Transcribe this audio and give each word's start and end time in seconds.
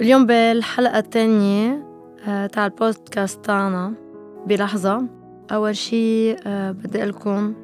اليوم 0.00 0.26
بالحلقة 0.26 0.98
الثانية 0.98 1.86
آه، 2.26 2.46
تاع 2.46 2.66
البودكاست 2.66 3.44
تاعنا 3.44 3.94
بلحظة. 4.46 5.06
أول 5.52 5.76
شي 5.76 6.32
آه، 6.32 6.70
بدي 6.72 7.04
لكم 7.04 7.54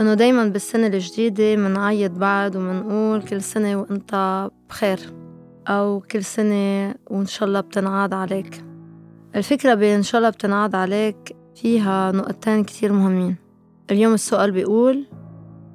إنه 0.00 0.14
دايما 0.14 0.44
بالسنة 0.44 0.86
الجديدة 0.86 1.56
منعيد 1.56 2.18
بعد 2.18 2.56
ومنقول 2.56 3.22
كل 3.22 3.42
سنة 3.42 3.76
وإنت 3.76 4.48
بخير 4.68 4.98
أو 5.68 6.00
كل 6.10 6.24
سنة 6.24 6.94
وإن 7.06 7.26
شاء 7.26 7.48
الله 7.48 7.60
بتنعاد 7.60 8.14
عليك. 8.14 8.64
الفكرة 9.36 9.74
بإن 9.74 10.02
شاء 10.02 10.18
الله 10.18 10.30
بتنعاد 10.30 10.74
عليك 10.74 11.36
فيها 11.54 12.12
نقطتين 12.12 12.64
كتير 12.64 12.92
مهمين. 12.92 13.36
اليوم 13.90 14.14
السؤال 14.14 14.50
بيقول 14.50 15.06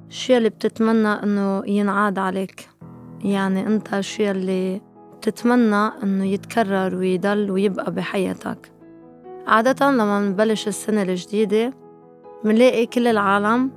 شو 0.08 0.36
اللي 0.36 0.48
بتتمنى 0.48 1.08
إنه 1.08 1.62
ينعاد 1.66 2.18
عليك؟ 2.18 2.68
يعني 3.24 3.66
أنت 3.66 4.00
شو 4.00 4.22
اللي 4.22 4.91
بتتمنى 5.22 5.90
إنه 6.02 6.24
يتكرر 6.24 6.94
ويضل 6.94 7.50
ويبقى 7.50 7.92
بحياتك. 7.92 8.72
عادة 9.46 9.90
لما 9.90 10.20
نبلش 10.20 10.68
السنة 10.68 11.02
الجديدة 11.02 11.72
منلاقي 12.44 12.86
كل 12.86 13.06
العالم 13.06 13.70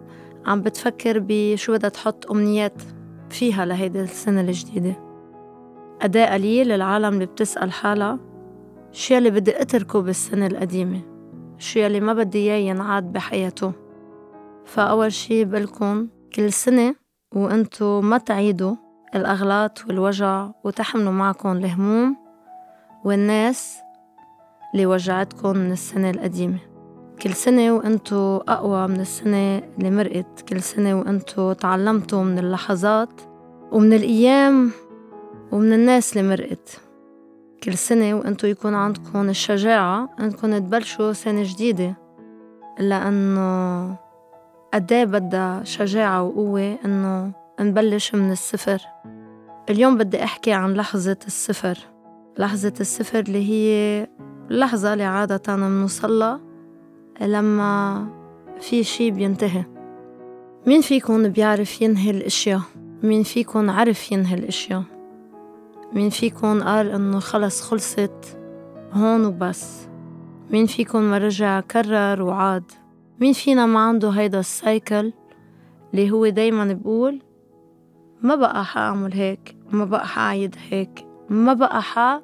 عم 0.46 0.62
بتفكر 0.62 1.20
بشو 1.28 1.74
بدها 1.74 1.90
تحط 1.90 2.32
أمنيات 2.32 2.82
فيها 3.30 3.66
لهيدي 3.66 4.02
السنة 4.02 4.42
الجديدة. 4.42 4.96
أداء 6.02 6.34
قليل 6.34 6.72
العالم 6.72 7.14
اللي 7.14 7.26
بتسأل 7.26 7.72
حالها 7.72 8.20
شو 8.92 9.18
اللي 9.18 9.30
بدي 9.30 9.62
أتركه 9.62 10.02
بالسنة 10.02 10.48
القديمة؟ 10.48 11.02
شو 11.58 11.80
اللي 11.80 12.00
ما 12.00 12.14
بدي 12.14 12.38
إياه 12.38 12.70
ينعاد 12.70 13.14
بحياته؟ 13.14 13.72
فأول 14.66 15.12
شي 15.14 15.46
بقلكن 15.46 16.08
كل 16.36 16.54
سنة 16.54 16.96
وأنتو 17.36 18.02
ما 18.02 18.18
تعيدوا 18.18 18.76
الأغلاط 19.16 19.86
والوجع 19.88 20.48
وتحملوا 20.64 21.12
معكم 21.12 21.52
الهموم 21.52 22.18
والناس 23.04 23.78
اللي 24.74 24.86
وجعتكم 24.86 25.58
من 25.58 25.72
السنة 25.72 26.10
القديمة. 26.10 26.60
كل 27.22 27.34
سنة 27.34 27.72
وأنتو 27.72 28.38
أقوى 28.38 28.88
من 28.88 29.00
السنة 29.00 29.58
اللي 29.58 29.92
مرقت. 29.92 30.42
كل 30.50 30.62
سنة 30.62 31.00
وأنتو 31.00 31.54
تعلمتوا 31.54 32.24
من 32.24 32.40
اللحظات 32.40 33.22
ومن 33.72 33.94
الأيام 33.94 34.72
ومن 35.52 35.74
الناس 35.74 36.18
اللي 36.18 36.30
مرقت. 36.30 36.82
كل 37.64 37.78
سنة 37.78 38.14
وأنتو 38.14 38.48
يكون 38.48 38.74
عندكم 38.74 39.30
الشجاعة 39.30 40.10
أنكم 40.20 40.58
تبلشوا 40.58 41.14
سنة 41.14 41.44
جديدة. 41.44 41.96
لأنه 42.80 43.96
قديه 44.74 45.04
بدها 45.04 45.64
شجاعة 45.64 46.24
وقوة 46.24 46.78
إنه 46.86 47.32
نبلش 47.62 48.16
من 48.16 48.32
الصفر. 48.32 48.82
اليوم 49.70 49.98
بدي 49.98 50.24
أحكي 50.24 50.52
عن 50.52 50.74
لحظة 50.74 51.18
الصفر. 51.28 51.78
لحظة 52.38 52.74
الصفر 52.80 53.20
اللي 53.20 53.50
هي 53.50 54.08
اللحظة 54.52 54.94
اللي 54.94 55.04
عادة 55.04 55.56
منوصلها 55.56 56.40
لما 57.22 58.08
في 58.60 58.84
شي 58.84 59.12
بينتهي. 59.12 59.66
مين 60.68 60.82
فيكن 60.82 61.30
بيعرف 61.30 61.82
ينهي 61.82 62.12
الأشياء؟ 62.12 62.62
مين 63.04 63.24
فيكن 63.24 63.70
عرف 63.70 64.12
ينهي 64.12 64.36
الأشياء؟ 64.36 64.84
مين 65.94 66.10
فيكن 66.10 66.64
قال 66.64 66.90
إنه 66.90 67.20
خلص 67.20 67.62
خلصت 67.62 68.38
هون 68.94 69.26
وبس؟ 69.26 69.88
مين 70.52 70.66
فيكن 70.66 71.00
ما 71.00 71.18
رجع 71.18 71.60
كرر 71.60 72.22
وعاد؟ 72.22 72.72
مين 73.20 73.34
فينا 73.34 73.66
ما 73.66 73.80
عنده 73.80 74.10
هيدا 74.10 74.40
السايكل 74.40 75.14
اللي 75.94 76.12
هو 76.12 76.28
دايما 76.28 76.74
بقول 76.74 77.22
ما 78.22 78.36
بقى 78.36 78.66
حأعمل 78.66 79.14
هيك 79.14 79.58
ما 79.72 79.86
بقى 79.86 80.08
حأعيد 80.08 80.56
هيك 80.70 81.08
ما 81.30 81.54
بقى 81.54 81.82
حا 81.82 82.22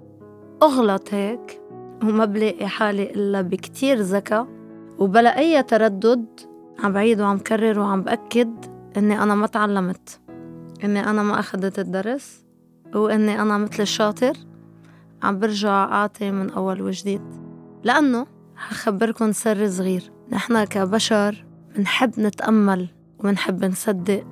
أغلط 0.63 1.13
هيك. 1.13 1.61
وما 2.03 2.25
بلاقي 2.25 2.67
حالي 2.67 3.03
إلا 3.03 3.41
بكتير 3.41 3.97
ذكاء 3.97 4.47
وبلا 4.99 5.37
أي 5.37 5.63
تردد 5.63 6.25
عم 6.83 6.93
بعيد 6.93 7.21
وعم 7.21 7.37
كرر 7.37 7.79
وعم 7.79 8.01
بأكد 8.01 8.65
إني 8.97 9.23
أنا 9.23 9.35
ما 9.35 9.47
تعلمت 9.47 10.19
إني 10.83 11.09
أنا 11.09 11.23
ما 11.23 11.39
أخدت 11.39 11.79
الدرس 11.79 12.45
وإني 12.95 13.41
أنا 13.41 13.57
مثل 13.57 13.83
الشاطر 13.83 14.33
عم 15.23 15.39
برجع 15.39 15.83
أعطي 15.83 16.31
من 16.31 16.49
أول 16.49 16.81
وجديد. 16.81 17.21
لأنه 17.83 18.27
حخبركن 18.55 19.31
سر 19.31 19.69
صغير 19.69 20.11
نحن 20.31 20.63
كبشر 20.63 21.45
منحب 21.77 22.19
نتأمل 22.19 22.87
ومنحب 23.19 23.65
نصدق. 23.65 24.23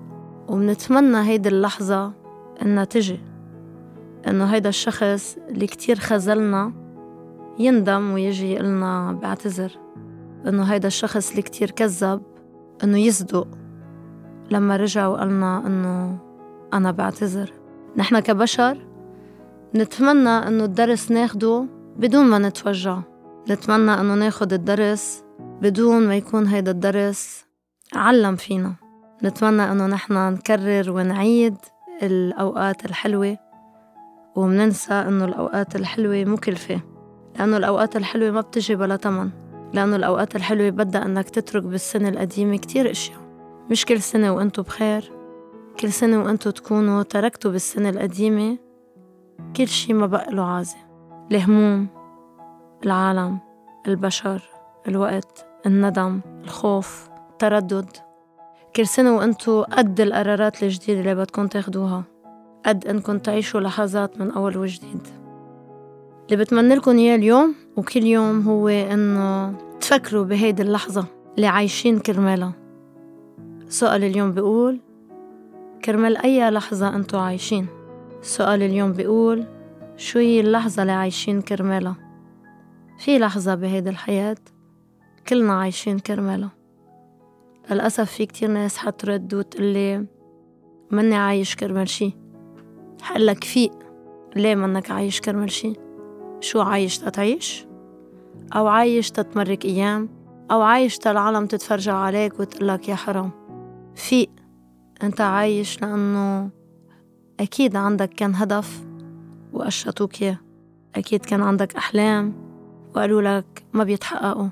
ومنتمنى 0.50 1.18
هيدي 1.18 1.50
اللحظة 1.50 2.14
إنها 2.62 2.84
تجي 2.84 3.20
إنه 4.28 4.46
هيدا 4.46 4.70
الشخص 4.70 5.38
اللي 5.50 5.68
كتير 5.68 6.00
خذلنا 6.00 6.74
يندم 7.60 8.12
ويجي 8.12 8.52
يقلنا 8.52 9.12
بعتذر 9.12 9.72
إنه 10.48 10.64
هيدا 10.64 10.88
الشخص 10.88 11.30
اللي 11.30 11.42
كتير 11.42 11.72
كذب 11.72 12.22
إنه 12.84 12.98
يصدق 12.98 13.48
لما 14.52 14.76
رجع 14.76 15.08
وقالنا 15.08 15.68
إنه 15.68 16.18
أنا 16.74 16.92
بعتذر. 16.92 17.54
نحن 17.98 18.20
كبشر 18.20 18.78
نتمنى 19.76 20.30
إنه 20.30 20.64
الدرس 20.64 21.12
ناخده 21.12 21.66
بدون 21.98 22.26
ما 22.26 22.38
نتوجع. 22.38 23.00
نتمنى 23.50 23.92
إنه 23.92 24.16
ناخد 24.16 24.54
الدرس 24.54 25.24
بدون 25.62 26.08
ما 26.08 26.16
يكون 26.16 26.48
هيدا 26.48 26.72
الدرس 26.72 27.46
علم 27.96 28.36
فينا. 28.36 28.89
نتمنى 29.24 29.72
إنه 29.72 29.88
نحنا 29.88 30.30
نكرر 30.30 30.92
ونعيد 30.92 31.56
الأوقات 32.04 32.86
الحلوة 32.86 33.38
ومننسى 34.36 34.94
إنه 34.94 35.26
الأوقات 35.26 35.76
الحلوة 35.76 36.24
مكلفة 36.26 36.82
لأنه 37.40 37.58
الأوقات 37.58 37.96
الحلوة 37.96 38.32
ما 38.32 38.42
بتجي 38.42 38.76
بلا 38.76 38.96
تمن 38.96 39.30
لأنه 39.74 39.96
الأوقات 39.96 40.36
الحلوة 40.36 40.70
بدها 40.70 41.06
إنك 41.06 41.30
تترك 41.30 41.64
بالسنة 41.64 42.10
القديمة 42.10 42.58
كتير 42.58 42.92
أشياء. 42.92 43.20
مش 43.72 43.86
كل 43.86 44.02
سنة 44.02 44.34
وأنتو 44.34 44.62
بخير 44.62 45.12
كل 45.80 45.92
سنة 45.92 46.24
وأنتو 46.24 46.50
تكونوا 46.50 47.04
تركتوا 47.04 47.52
بالسنة 47.52 47.90
القديمة 47.90 48.58
كل 49.58 49.68
شي 49.68 49.94
ما 49.94 50.06
بقى 50.06 50.32
له 50.32 50.44
عازة. 50.44 50.78
الهموم 51.32 51.88
العالم 52.86 53.40
البشر 53.88 54.42
الوقت 54.88 55.46
الندم 55.66 56.22
الخوف 56.44 57.10
التردد. 57.32 58.09
كل 58.76 58.88
سنة 58.88 59.16
وأنتو 59.16 59.62
قد 59.64 60.02
القرارات 60.02 60.64
الجديدة 60.64 61.00
اللي 61.00 61.16
بدكم 61.16 61.48
تاخدوها. 61.48 62.04
قد 62.66 62.88
إنكم 62.88 63.18
تعيشوا 63.18 63.60
لحظات 63.60 64.22
من 64.22 64.32
أول 64.32 64.58
وجديد. 64.58 65.08
اللي 66.26 66.44
بتمنى 66.44 66.76
لكم 66.76 66.98
إياه 66.98 67.16
اليوم 67.16 67.56
وكل 67.78 68.04
يوم 68.04 68.42
هو 68.42 68.68
إنه 68.68 69.54
تفكروا 69.80 70.26
بهيدي 70.26 70.62
اللحظة 70.62 71.06
اللي 71.36 71.48
عايشين 71.48 72.00
كرمالها. 72.00 72.54
سؤال 73.70 74.04
اليوم 74.04 74.32
بيقول 74.32 74.80
كرمال 75.86 76.18
أي 76.18 76.50
لحظة 76.50 76.96
أنتو 76.96 77.18
عايشين؟ 77.18 77.68
سؤال 78.22 78.64
اليوم 78.64 78.94
بيقول 78.94 79.46
شو 79.98 80.20
هي 80.20 80.40
اللحظة 80.40 80.82
اللي 80.82 80.94
عايشين 80.94 81.42
كرمالها. 81.42 81.96
في 83.00 83.20
لحظة 83.20 83.56
بهيدي 83.56 83.90
الحياة 83.90 84.38
كلنا 85.28 85.54
عايشين 85.54 86.00
كرمالها. 86.00 86.59
للأسف 87.72 88.12
في 88.12 88.26
كتير 88.26 88.50
ناس 88.50 88.78
حترد 88.78 89.34
وتقلي 89.34 90.06
مني 90.92 91.16
عايش 91.16 91.56
كرمال 91.56 91.90
شي. 91.90 92.18
حقلك 93.02 93.44
فيق 93.44 93.72
ليه 94.36 94.56
منك 94.56 94.92
عايش 94.92 95.22
كرمال 95.22 95.52
شي؟ 95.52 95.74
شو 96.40 96.62
عايش 96.62 96.98
تتعيش؟ 96.98 97.68
أو 98.56 98.68
عايش 98.68 99.12
تتمرك 99.12 99.66
أيام؟ 99.66 100.10
أو 100.52 100.62
عايش 100.62 100.98
تالعالم 100.98 101.46
تتفرجع 101.46 101.94
عليك 101.94 102.40
وتقلك 102.40 102.90
يا 102.90 102.96
حرام. 102.96 103.32
فيق 103.96 104.30
أنت 105.04 105.22
عايش 105.22 105.82
لأنه 105.82 106.50
أكيد 107.40 107.76
عندك 107.76 108.10
كان 108.10 108.36
هدف 108.36 108.86
وقشطوك 109.54 110.22
إياه. 110.22 110.40
أكيد 110.96 111.26
كان 111.26 111.42
عندك 111.42 111.76
أحلام 111.76 112.34
وقالوا 112.96 113.22
لك 113.22 113.64
ما 113.74 113.84
بيتحققوا. 113.84 114.48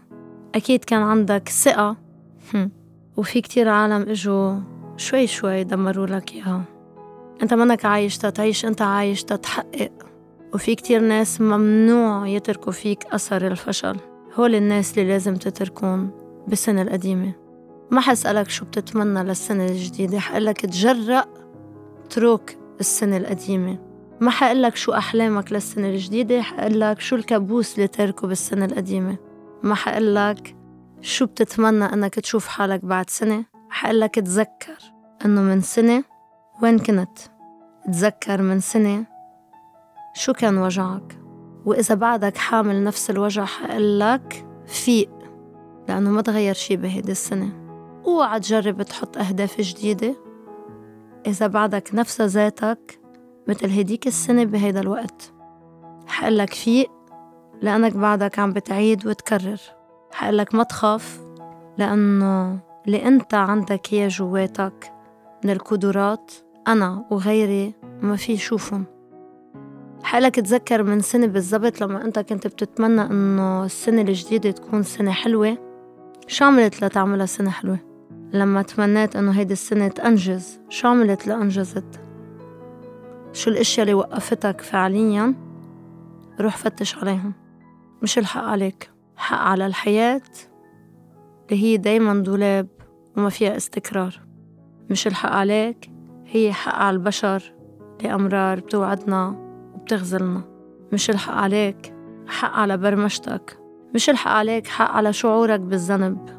أكيد 0.56 0.84
كان 0.84 1.02
عندك 1.02 1.50
ثقة. 1.50 1.98
وفي 3.18 3.42
كتير 3.42 3.70
عالم 3.70 4.10
إجوا 4.10 4.60
شوي 4.98 5.28
شوي 5.28 5.64
دمروا 5.64 6.08
لك 6.08 6.34
إياها. 6.34 6.64
أنت 7.44 7.54
منك 7.54 7.86
عايش 7.86 8.18
تتعيش 8.18 8.66
أنت 8.66 8.82
عايش 8.82 9.24
تتحقق. 9.24 9.92
وفي 10.54 10.76
كتير 10.76 11.02
ناس 11.02 11.42
ممنوع 11.42 12.28
يتركوا 12.28 12.72
فيك 12.72 13.06
أثر 13.06 13.48
الفشل. 13.48 13.98
هول 14.36 14.56
الناس 14.56 14.98
اللي 14.98 15.10
لازم 15.10 15.36
تتركون 15.36 16.10
بالسنة 16.48 16.82
القديمة. 16.82 17.34
ما 17.92 18.02
حسألك 18.02 18.50
شو 18.50 18.66
بتتمنى 18.66 19.24
للسنة 19.24 19.66
الجديدة 19.66 20.20
حقلك 20.20 20.62
تجرأ 20.62 21.26
تروك 22.10 22.52
السنة 22.80 23.18
القديمة. 23.18 23.78
ما 24.22 24.32
حقلك 24.32 24.76
شو 24.76 24.94
أحلامك 24.94 25.52
للسنة 25.52 25.90
الجديدة 25.90 26.42
حقلك 26.42 27.00
شو 27.00 27.16
الكابوس 27.16 27.76
اللي 27.76 27.88
تركه 27.88 28.28
بالسنة 28.28 28.66
القديمة. 28.66 29.18
ما 29.64 29.76
حقلك 29.76 30.57
شو 31.02 31.26
بتتمنى 31.26 31.86
أنك 31.86 32.16
تشوف 32.16 32.48
حالك 32.48 32.86
بعد 32.86 33.10
سنة؟ 33.10 33.46
حقلك 33.70 34.16
تذكر 34.16 34.78
أنه 35.26 35.42
من 35.42 35.62
سنة 35.62 36.04
وين 36.62 36.80
كنت. 36.80 37.20
تذكر 37.86 38.42
من 38.42 38.60
سنة 38.60 39.06
شو 40.14 40.34
كان 40.34 40.58
وجعك. 40.58 41.20
وإذا 41.66 41.96
بعدك 41.96 42.38
حامل 42.38 42.84
نفس 42.84 43.10
الوجع 43.10 43.46
حقلك 43.46 44.46
فيق 44.66 45.12
لأنه 45.88 46.10
ما 46.10 46.22
تغير 46.22 46.54
شي 46.54 46.76
بهيدي 46.76 47.12
السنة. 47.12 47.50
أوعى 48.06 48.40
تجرب 48.40 48.82
تحط 48.82 49.18
أهداف 49.18 49.62
جديدة. 49.62 50.16
إذا 51.28 51.48
بعدك 51.48 51.90
نفس 51.94 52.22
ذاتك 52.22 53.00
مثل 53.48 53.80
هديك 53.80 54.08
السنة 54.08 54.44
بهيدا 54.44 54.80
الوقت 54.80 55.34
حقلك 56.08 56.54
فيق 56.54 56.92
لأنك 57.62 57.94
بعدك 57.96 58.40
عم 58.40 58.54
بتعيد 58.54 59.08
وتكرر. 59.08 59.77
حقلك 60.12 60.56
ما 60.56 60.64
تخاف 60.64 61.20
لأنه 61.78 62.60
اللي 62.86 63.08
أنت 63.08 63.34
عندك 63.34 63.94
إياه 63.94 64.08
جواتك. 64.08 64.94
من 65.44 65.50
القدرات 65.50 66.32
أنا 66.68 67.06
وغيري 67.12 67.74
ما 68.02 68.16
في 68.16 68.34
يشوفهم. 68.34 68.86
حقلك 70.04 70.36
تذكر 70.36 70.84
من 70.84 71.02
سنة 71.02 71.28
بالضبط 71.28 71.82
لما 71.82 72.06
أنت 72.06 72.20
كنت 72.20 72.48
بتتمنى 72.48 73.02
إنه 73.02 73.66
السنة 73.66 74.02
الجديدة 74.02 74.52
تكون 74.52 74.84
سنة 74.84 75.12
حلوة 75.12 75.58
شو 76.28 76.46
عملت 76.46 76.84
لتعملها 76.84 77.26
سنة 77.26 77.50
حلوة؟ 77.50 77.80
لما 78.34 78.62
تمنيت 78.62 79.16
إنه 79.16 79.32
هيدي 79.32 79.54
السنة 79.54 79.88
تأنجز 79.88 80.60
شو 80.70 80.88
عملت 80.88 81.28
لأنجزت؟ 81.28 82.00
شو 83.34 83.50
الأشياء 83.50 83.84
اللي 83.84 83.94
وقفتك 83.94 84.62
فعليا؟ 84.62 85.34
روح 86.40 86.58
فتش 86.58 86.98
عليهم. 86.98 87.34
مش 88.02 88.18
الحق 88.18 88.44
عليك. 88.44 88.97
حق 89.18 89.38
على 89.38 89.66
الحياة 89.66 90.22
اللي 91.50 91.64
هي 91.64 91.78
دايما 91.78 92.14
دولاب 92.14 92.68
وما 93.18 93.30
فيها 93.30 93.58
استقرار. 93.58 94.20
مش 94.90 95.08
الحق 95.08 95.30
عليك 95.32 95.92
هي 96.26 96.54
حق 96.54 96.76
على 96.76 96.96
البشر 96.96 97.54
لأمرار 98.04 98.60
بتوعدنا 98.60 99.28
وبتغزلنا. 99.76 100.42
مش 100.94 101.10
الحق 101.10 101.34
عليك 101.34 101.94
حق 102.28 102.54
على 102.54 102.78
برمجتك. 102.78 103.60
مش 103.96 104.10
الحق 104.10 104.32
عليك 104.32 104.68
حق 104.68 104.92
على 104.92 105.14
شعورك 105.14 105.60
بالذنب. 105.60 106.30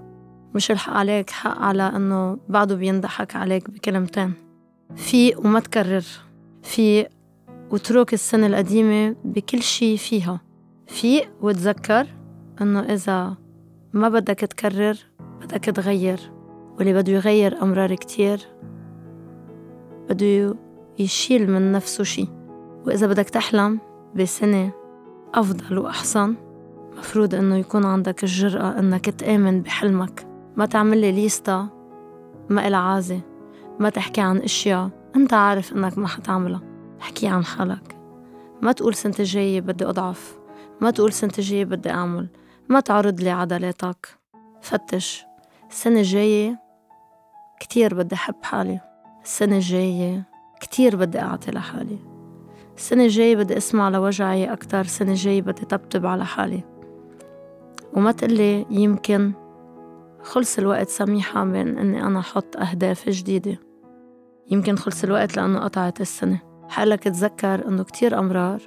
مش 0.55 0.71
الحق 0.71 0.93
عليك 0.93 1.31
حق 1.31 1.59
على 1.59 1.83
إنه 1.83 2.39
بعده 2.49 2.75
بينضحك 2.75 3.37
عليك 3.37 3.71
بكلمتين. 3.71 4.33
فيق 4.97 5.41
وما 5.41 5.61
تكرر. 5.61 6.05
فيق 6.63 7.09
واترك 7.71 8.15
السنة 8.15 8.47
القديمة 8.47 9.17
بكل 9.25 9.63
شي 9.63 9.97
فيها. 9.97 10.41
فيق 10.87 11.31
وتذكر. 11.43 12.18
إنه 12.61 12.81
إذا 12.81 13.35
ما 13.93 14.09
بدك 14.09 14.39
تكرر 14.39 14.97
بدك 15.41 15.65
تغير 15.65 16.21
واللي 16.79 16.95
بده 16.95 17.13
يغير 17.13 17.63
أمرار 17.63 17.95
كتير 17.95 18.41
بده 20.09 20.55
يشيل 20.99 21.51
من 21.51 21.73
نفسه 21.73 22.05
شي. 22.05 22.29
وإذا 22.87 23.07
بدك 23.07 23.31
تحلم 23.31 23.79
بسنة 24.15 24.73
أفضل 25.35 25.79
وأحسن 25.79 26.35
مفروض 26.99 27.35
إنه 27.35 27.57
يكون 27.57 27.85
عندك 27.85 28.23
الجرأة 28.23 28.79
إنك 28.79 29.11
تآمن 29.11 29.63
بحلمك. 29.63 30.27
ما 30.57 30.67
تعمل 30.67 30.99
لي 30.99 31.13
ليستا 31.13 31.69
ما 32.49 32.69
إلها 32.69 32.79
عازة. 32.79 33.21
ما 33.81 33.91
تحكي 33.91 34.21
عن 34.21 34.37
أشياء 34.37 34.91
أنت 35.17 35.35
عارف 35.35 35.73
إنك 35.73 35.99
ما 35.99 36.09
حتعملها. 36.09 36.61
احكي 37.01 37.29
عن 37.29 37.45
حالك. 37.45 37.97
ما 38.63 38.73
تقول 38.73 38.95
سنة 38.95 39.15
الجاية 39.19 39.61
بدي 39.61 39.85
أضعف. 39.85 40.39
ما 40.81 40.91
تقول 40.91 41.13
سنة 41.13 41.33
الجاية 41.39 41.65
بدي 41.65 41.91
أعمل. 41.91 42.29
ما 42.69 42.81
تعرض 42.81 43.21
لي 43.21 43.31
عضلاتك. 43.31 44.19
فتش. 44.61 45.25
السنة 45.71 46.01
الجاية 46.01 46.59
كتير 47.61 47.95
بدي 47.95 48.15
أحب 48.15 48.35
حالي. 48.43 48.81
السنة 49.25 49.57
الجاية 49.57 50.23
كتير 50.61 50.97
بدي 50.97 51.21
أعطي 51.21 51.51
لحالي. 51.51 51.99
السنة 52.77 53.05
الجاية 53.05 53.37
بدي 53.37 53.57
أسمع 53.57 53.89
لوجعي 53.89 54.53
أكتر. 54.53 54.81
السنة 54.81 55.11
الجاية 55.11 55.43
بدي 55.43 55.65
طبطب 55.65 56.07
على 56.07 56.25
حالي. 56.25 56.65
وما 57.93 58.13
تقلي 58.13 58.67
يمكن 58.71 59.33
خلص 60.23 60.59
الوقت 60.59 60.89
سميحة 60.89 61.45
بين 61.45 61.79
إني 61.79 62.03
أنا 62.03 62.19
أحط 62.19 62.57
أهداف 62.57 63.09
جديدة. 63.09 63.59
يمكن 64.51 64.77
خلص 64.77 65.05
الوقت 65.05 65.37
لأنه 65.37 65.59
قطعت 65.59 66.01
السنة. 66.01 66.41
حقلك 66.69 67.05
تذكر 67.05 67.69
إنه 67.69 67.85
كتير 67.85 68.19
أمرار. 68.19 68.61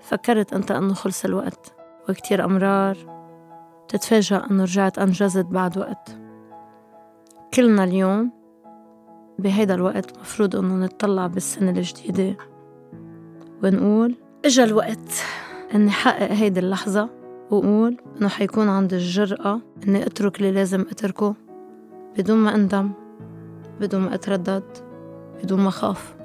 فكرت 0.00 0.52
أنت 0.52 0.70
إنه 0.70 0.94
خلص 0.94 1.24
الوقت. 1.24 1.72
وكتير 2.08 2.44
أمرار 2.44 3.15
تتفاجأ 3.88 4.46
إنه 4.50 4.62
رجعت 4.62 4.98
أنجزت 4.98 5.46
بعد 5.46 5.78
وقت. 5.78 6.18
كلنا 7.54 7.84
اليوم 7.84 8.30
بهيدا 9.38 9.74
الوقت 9.74 10.18
مفروض 10.18 10.56
إنه 10.56 10.86
نتطلع 10.86 11.26
بالسنة 11.26 11.70
الجديدة 11.70 12.36
ونقول 13.64 14.14
إجا 14.44 14.64
الوقت 14.64 15.24
إني 15.74 15.90
حقق 15.90 16.32
هيدي 16.32 16.60
اللحظة 16.60 17.08
وقول 17.50 17.96
إنه 18.20 18.28
حيكون 18.28 18.68
عندي 18.68 18.96
الجرأة 18.96 19.60
إني 19.88 20.06
أترك 20.06 20.38
اللي 20.40 20.52
لازم 20.52 20.80
أتركه 20.80 21.34
بدون 22.18 22.38
ما 22.38 22.54
أندم 22.54 22.92
بدون 23.80 24.00
ما 24.00 24.14
أتردد 24.14 24.64
بدون 25.42 25.60
ما 25.60 25.68
أخاف. 25.68 26.16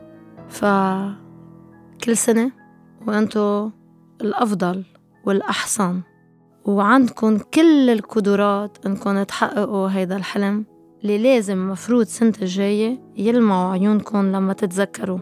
فكل 0.49 2.17
سنة 2.17 2.51
وأنتو 3.07 3.69
الأفضل 4.21 4.83
والأحسن. 5.25 6.01
وعندكم 6.65 7.37
كل 7.37 7.89
القدرات 7.89 8.77
إنكم 8.85 9.23
تحققوا 9.23 9.89
هيدا 9.89 10.15
الحلم 10.15 10.65
اللي 11.01 11.17
لازم 11.17 11.69
مفروض 11.69 12.05
سنة 12.05 12.33
الجاية 12.41 12.99
يلمعوا 13.17 13.71
عيونكم 13.71 14.31
لما 14.31 14.53
تتذكروا. 14.53 15.19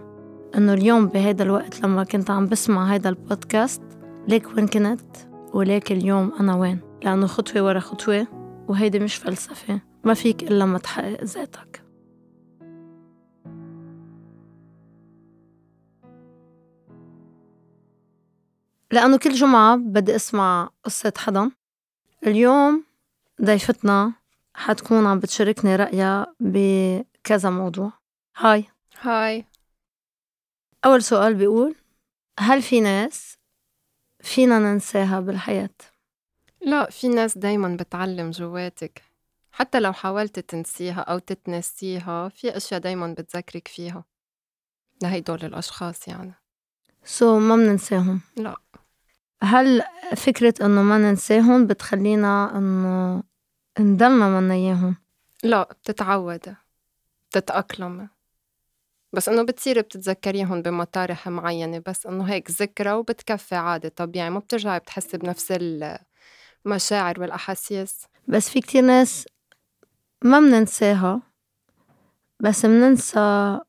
إنه 0.58 0.74
اليوم 0.74 1.08
بهيدا 1.08 1.44
الوقت 1.44 1.82
لما 1.84 2.04
كنت 2.04 2.32
عم 2.32 2.46
بسمع 2.46 2.86
هيدا 2.94 3.10
البودكاست 3.10 3.82
ليك 4.28 4.48
وين 4.58 4.68
كنت 4.68 5.18
وليك 5.54 5.92
اليوم 5.92 6.32
أنا 6.40 6.56
وين؟ 6.56 6.80
لأنه 7.04 7.28
خطوة 7.28 7.62
ورا 7.62 7.80
خطوة 7.80 8.28
وهيدي 8.68 9.00
مش 9.00 9.16
فلسفة. 9.16 9.80
ما 10.04 10.14
فيك 10.14 10.44
إلا 10.44 10.66
ما 10.66 10.78
تحقق 10.78 11.24
ذاتك. 11.24 11.79
لأنه 18.92 19.18
كل 19.18 19.34
جمعة 19.34 19.76
بدي 19.76 20.16
أسمع 20.16 20.70
قصة 20.84 21.14
حدا. 21.18 21.52
اليوم 22.28 22.84
ضيفتنا 23.42 24.14
حتكون 24.54 25.06
عم 25.06 25.20
بتشاركني 25.20 25.76
رأيها 25.76 26.36
بكذا 26.40 27.50
موضوع. 27.50 27.92
هاي. 28.38 28.66
هاي. 29.02 29.46
أول 30.86 31.04
سؤال 31.04 31.36
بيقول 31.36 31.76
هل 32.40 32.62
في 32.62 32.82
ناس 32.82 33.38
فينا 34.22 34.60
ننساها 34.60 35.20
بالحياة؟ 35.20 35.76
لا 36.62 36.90
في 36.90 37.08
ناس 37.08 37.38
دايما 37.38 37.78
بتعلم 37.80 38.32
جواتك. 38.32 39.02
حتى 39.52 39.80
لو 39.80 39.94
حاولت 39.94 40.40
تنسيها 40.40 41.02
أو 41.02 41.20
تتنسيها 41.20 42.30
في 42.30 42.58
أشياء 42.58 42.80
دايما 42.82 43.14
بتذكرك 43.14 43.68
فيها. 43.68 44.04
لهيدول 45.04 45.46
الأشخاص 45.46 46.08
يعني. 46.08 46.34
سو 47.04 47.40
so, 47.40 47.42
ما 47.42 47.56
بننساهم. 47.56 48.22
لا. 48.38 48.58
هل 49.44 49.82
فكرة 50.16 50.54
إنه 50.62 50.84
ما 50.84 50.98
ننساهم 50.98 51.68
بتخلينا 51.68 52.58
إنه 52.58 53.24
نضلنا 53.80 54.40
منا 54.40 54.54
إياهم؟ 54.54 54.96
لا 55.44 55.64
بتتعودي 55.64 56.56
بتتأقلمي. 57.30 58.08
بس 59.14 59.30
إنه 59.30 59.44
بتصيري 59.44 59.82
بتتذكريهم 59.82 60.62
بمطارح 60.62 61.28
معينة 61.28 61.84
بس 61.88 62.06
إنه 62.06 62.24
هيك 62.24 62.52
ذكرى 62.52 62.92
وبتكفي 62.92 63.56
عادي 63.56 63.90
طبيعي 63.90 64.30
ما 64.30 64.40
بترجعي 64.40 64.80
بتحسي 64.80 65.18
بنفس 65.18 65.54
المشاعر 66.66 67.22
والأحاسيس. 67.22 68.06
بس 68.28 68.50
في 68.50 68.62
كتير 68.62 68.84
ناس 68.84 69.28
ما 70.24 70.40
مننساها 70.40 71.22
بس 72.40 72.66
مننسى 72.66 73.60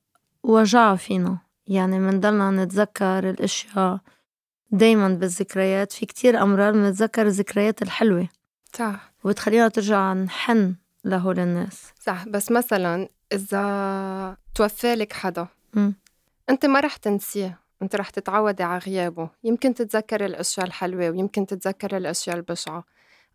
وجعها 0.43 0.97
فينا. 0.97 1.39
يعني 1.67 1.99
منضلنا 1.99 2.51
نتذكر 2.51 3.31
الأشياء 3.31 4.01
دايما 4.71 5.09
بالذكريات. 5.09 5.93
في 5.93 6.07
كتير 6.07 6.43
أمرار 6.43 6.73
بنتذكر 6.73 7.27
الذكريات 7.27 7.83
الحلوة. 7.83 8.29
صح. 8.73 9.13
وبتخلينا 9.25 9.69
ترجع 9.69 10.13
نحن 10.13 10.75
لهول 11.05 11.39
الناس. 11.39 11.93
صح. 12.01 12.29
بس 12.29 12.51
مثلا 12.51 13.09
إذا 13.33 14.37
توفى 14.55 14.95
لك 14.95 15.13
حدا 15.13 15.47
م. 15.75 15.93
أنت 16.51 16.67
ما 16.67 16.81
رح 16.81 16.97
تنسيه. 16.97 17.59
أنت 17.83 17.97
رح 17.97 18.11
تتعودي 18.11 18.63
على 18.63 18.79
غيابه. 18.79 19.31
يمكن 19.45 19.75
تتذكري 19.75 20.27
الأشياء 20.27 20.67
الحلوة 20.67 21.11
ويمكن 21.11 21.47
تتذكري 21.47 21.97
الأشياء 21.97 22.37
البشعة. 22.37 22.85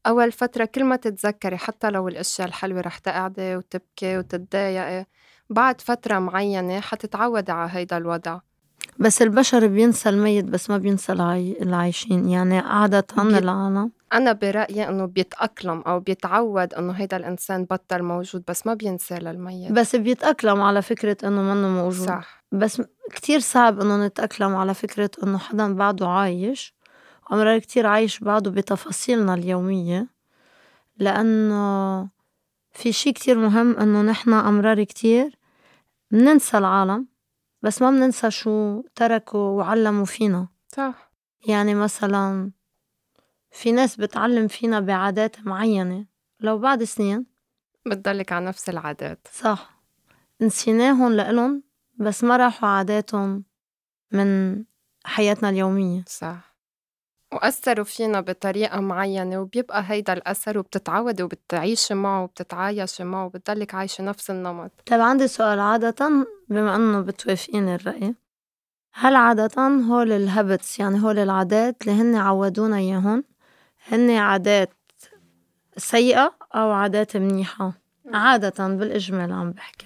أول 0.07 0.31
فترة 0.31 0.65
كل 0.65 0.83
ما 0.83 0.95
تتذكري 0.95 1.57
حتى 1.57 1.89
لو 1.89 2.07
الأشياء 2.07 2.47
الحلوة 2.47 2.81
رح 2.81 2.97
تقعدي 2.97 3.55
وتبكي 3.55 4.17
وتتضايقي 4.17 5.05
بعد 5.49 5.81
فترة 5.81 6.19
معينة 6.19 6.79
حتتعودي 6.79 7.51
على 7.51 7.69
هيدا 7.73 7.97
الوضع. 7.97 8.39
بس 8.99 9.21
البشر 9.21 9.67
بينسى 9.67 10.09
الميت 10.09 10.45
بس 10.45 10.69
ما 10.69 10.77
بينسى 10.77 11.11
العاي... 11.13 11.57
العايشين. 11.61 12.29
يعني 12.29 12.57
عادة 12.59 13.05
بي- 13.17 13.37
العالم. 13.37 13.91
أنا 14.13 14.31
برأيي 14.33 14.89
إنه 14.89 15.05
بيتأقلم 15.05 15.81
أو 15.81 15.99
بيتعود 15.99 16.73
إنه 16.73 16.93
هيدا 16.93 17.17
الإنسان 17.17 17.63
بطل 17.65 18.03
موجود 18.03 18.43
بس 18.47 18.67
ما 18.67 18.73
بينسى 18.73 19.15
للميت. 19.15 19.71
بس 19.71 19.95
بيتأقلم 19.95 20.61
على 20.61 20.81
فكرة 20.81 21.17
إنه 21.23 21.41
منه 21.41 21.67
موجود. 21.69 22.07
صح. 22.07 22.43
بس 22.51 22.81
كتير 23.11 23.39
صعب 23.39 23.79
إنه 23.81 24.05
نتأقلم 24.05 24.55
على 24.55 24.73
فكرة 24.73 25.09
إنه 25.23 25.37
حدًا 25.37 25.73
بعده 25.73 26.07
عايش، 26.07 26.73
وأمرار 27.31 27.59
كتير 27.59 27.87
عايش 27.87 28.19
بعده 28.19 28.51
بتفاصيلنا 28.51 29.33
اليوميّة، 29.33 30.07
لأنّو 30.97 32.07
في 32.73 32.91
شي 32.91 33.11
كتير 33.11 33.37
مهم 33.37 33.77
إنّو 33.77 34.01
نحن 34.01 34.33
أمرار 34.33 34.83
كتير. 34.83 35.37
مننسى 36.11 36.57
العالم. 36.57 37.05
بس 37.65 37.81
ما 37.81 37.89
مننسى 37.91 38.31
شو 38.31 38.81
تركوا 38.95 39.49
وعلّموا 39.49 40.05
فينا. 40.05 40.47
صح. 40.75 41.11
يعني 41.47 41.75
مسلاً 41.75 42.51
في 43.51 43.71
ناس 43.71 43.95
بتعلّم 43.95 44.47
فينا 44.47 44.79
بي 44.79 44.91
عادات 44.91 45.39
معيّنة 45.47 46.05
لو 46.39 46.57
بعد 46.59 46.83
سنين 46.83 47.25
بتضلّك 47.85 48.31
عا 48.31 48.39
نفس 48.39 48.69
العادات. 48.69 49.27
صح 49.31 49.81
نسيناهُن 50.41 51.11
لإلُن 51.17 51.61
بس 51.99 52.23
ما 52.23 52.37
راحوا 52.37 52.69
عاداتٌ 52.69 53.15
من 54.11 54.63
حياتنا 55.05 55.49
اليوميّة. 55.49 56.03
صح 56.07 56.54
وأثّروا 57.33 57.85
فينا 57.85 58.21
بي 58.21 58.33
طريقة 58.33 58.79
معيّنة 58.79 59.39
وبيبقى 59.39 59.83
هيدا 59.87 60.13
الأثر 60.13 60.57
وبتتعودي 60.57 61.23
وبتعيشي 61.23 61.93
معه 61.93 62.23
وبتتعايشي 62.23 63.03
معه 63.03 63.25
وبتضلّك 63.25 63.75
عايشة 63.75 64.03
نفس 64.03 64.29
النّمط. 64.29 64.71
طيب 64.85 65.01
عندي 65.01 65.27
سؤال 65.27 65.59
عادةً 65.59 66.25
بما 66.49 66.75
إنّو 66.75 67.03
بتوافقيني 67.03 67.75
الرّأي 67.75 68.15
هل 68.93 69.15
عادةً 69.15 69.61
هول 69.67 70.11
ال 70.11 70.29
habits 70.31 70.79
يعني 70.79 71.03
هول 71.03 71.19
العادات 71.19 71.81
اللي 71.81 72.01
هنّي 72.01 72.17
عوّدونا 72.19 72.77
إياهُن 72.77 73.23
هنّي 73.87 74.19
عادات 74.19 74.69
سيئة 75.77 76.35
أو 76.55 76.71
عادات 76.71 77.17
منيحة؟ 77.17 77.73
عادةً 78.13 78.67
بالإجمال 78.67 79.31
عم 79.33 79.51
بحكي. 79.51 79.85